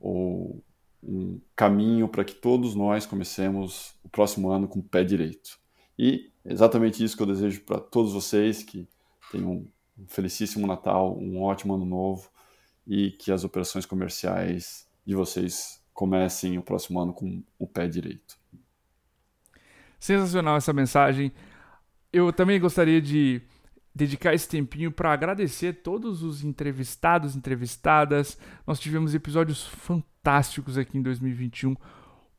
ou 0.00 0.60
um 1.02 1.40
caminho 1.54 2.08
para 2.08 2.24
que 2.24 2.34
todos 2.34 2.74
nós 2.74 3.06
comecemos 3.06 3.94
o 4.02 4.08
próximo 4.08 4.50
ano 4.50 4.66
com 4.66 4.80
o 4.80 4.82
pé 4.82 5.04
direito. 5.04 5.58
E 5.96 6.30
exatamente 6.48 7.02
isso 7.02 7.16
que 7.16 7.22
eu 7.22 7.26
desejo 7.26 7.60
para 7.62 7.78
todos 7.78 8.12
vocês, 8.12 8.62
que 8.62 8.88
tenham 9.30 9.66
um 9.98 10.06
felicíssimo 10.06 10.66
Natal, 10.66 11.16
um 11.18 11.42
ótimo 11.42 11.74
ano 11.74 11.84
novo 11.84 12.30
e 12.86 13.10
que 13.10 13.30
as 13.32 13.44
operações 13.44 13.84
comerciais 13.84 14.86
de 15.04 15.14
vocês 15.14 15.82
comecem 15.92 16.56
o 16.58 16.62
próximo 16.62 17.00
ano 17.00 17.12
com 17.12 17.42
o 17.58 17.66
pé 17.66 17.88
direito. 17.88 18.38
Sensacional 19.98 20.56
essa 20.56 20.72
mensagem. 20.72 21.32
Eu 22.12 22.32
também 22.32 22.60
gostaria 22.60 23.02
de 23.02 23.42
dedicar 23.94 24.32
esse 24.32 24.48
tempinho 24.48 24.92
para 24.92 25.12
agradecer 25.12 25.82
todos 25.82 26.22
os 26.22 26.44
entrevistados, 26.44 27.34
entrevistadas. 27.34 28.38
Nós 28.66 28.78
tivemos 28.78 29.12
episódios 29.12 29.66
fantásticos 29.66 30.78
aqui 30.78 30.96
em 30.96 31.02
2021 31.02 31.74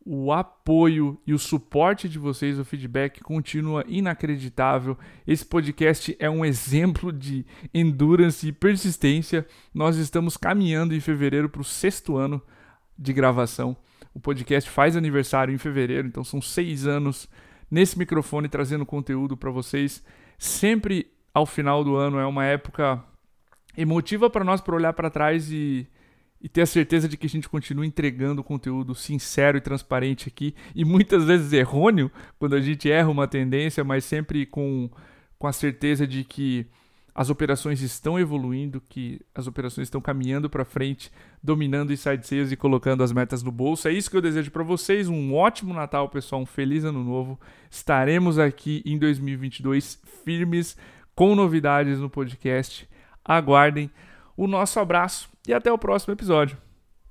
o 0.05 0.31
apoio 0.31 1.19
e 1.27 1.33
o 1.33 1.39
suporte 1.39 2.07
de 2.07 2.17
vocês, 2.17 2.57
o 2.57 2.65
feedback 2.65 3.21
continua 3.21 3.83
inacreditável. 3.87 4.97
Esse 5.27 5.45
podcast 5.45 6.15
é 6.19 6.29
um 6.29 6.43
exemplo 6.43 7.11
de 7.11 7.45
endurance 7.73 8.47
e 8.47 8.51
persistência. 8.51 9.45
Nós 9.73 9.97
estamos 9.97 10.37
caminhando 10.37 10.95
em 10.95 10.99
fevereiro 10.99 11.49
para 11.49 11.61
o 11.61 11.65
sexto 11.65 12.17
ano 12.17 12.41
de 12.97 13.13
gravação. 13.13 13.75
O 14.13 14.19
podcast 14.19 14.69
faz 14.69 14.95
aniversário 14.95 15.53
em 15.53 15.57
fevereiro, 15.57 16.07
então 16.07 16.23
são 16.23 16.41
seis 16.41 16.87
anos 16.87 17.29
nesse 17.69 17.97
microfone 17.97 18.49
trazendo 18.49 18.85
conteúdo 18.85 19.37
para 19.37 19.51
vocês. 19.51 20.03
Sempre 20.37 21.11
ao 21.33 21.45
final 21.45 21.83
do 21.83 21.95
ano 21.95 22.17
é 22.17 22.25
uma 22.25 22.45
época 22.45 23.03
emotiva 23.77 24.29
para 24.29 24.43
nós 24.43 24.61
para 24.61 24.75
olhar 24.75 24.93
para 24.93 25.09
trás 25.09 25.51
e 25.51 25.87
e 26.41 26.47
ter 26.47 26.61
a 26.61 26.65
certeza 26.65 27.07
de 27.07 27.17
que 27.17 27.25
a 27.25 27.29
gente 27.29 27.49
continua 27.49 27.85
entregando 27.85 28.43
conteúdo 28.43 28.95
sincero 28.95 29.57
e 29.57 29.61
transparente 29.61 30.29
aqui 30.29 30.55
e 30.73 30.85
muitas 30.85 31.25
vezes 31.25 31.51
errôneo 31.51 32.09
quando 32.37 32.55
a 32.55 32.61
gente 32.61 32.89
erra 32.89 33.09
uma 33.09 33.27
tendência, 33.27 33.83
mas 33.83 34.05
sempre 34.05 34.45
com, 34.45 34.89
com 35.37 35.47
a 35.47 35.51
certeza 35.53 36.07
de 36.07 36.23
que 36.23 36.65
as 37.13 37.29
operações 37.29 37.81
estão 37.81 38.17
evoluindo, 38.17 38.81
que 38.87 39.19
as 39.35 39.45
operações 39.45 39.87
estão 39.87 39.99
caminhando 39.99 40.49
para 40.49 40.63
frente, 40.63 41.11
dominando 41.43 41.91
inside 41.91 42.25
sales 42.25 42.49
e 42.49 42.55
colocando 42.55 43.03
as 43.03 43.11
metas 43.11 43.43
no 43.43 43.51
bolso. 43.51 43.89
É 43.89 43.91
isso 43.91 44.09
que 44.09 44.15
eu 44.15 44.21
desejo 44.21 44.51
para 44.51 44.63
vocês. 44.63 45.09
Um 45.09 45.35
ótimo 45.35 45.73
Natal, 45.73 46.07
pessoal, 46.07 46.41
um 46.41 46.45
feliz 46.45 46.85
ano 46.85 47.03
novo. 47.03 47.37
Estaremos 47.69 48.39
aqui 48.39 48.81
em 48.85 48.97
2022 48.97 50.01
firmes 50.23 50.77
com 51.13 51.35
novidades 51.35 51.99
no 51.99 52.09
podcast. 52.09 52.87
Aguardem. 53.25 53.91
O 54.39 54.47
nosso 54.47 54.79
abraço 54.79 55.29
e 55.45 55.53
até 55.53 55.69
o 55.69 55.77
próximo 55.77 56.13
episódio. 56.13 56.57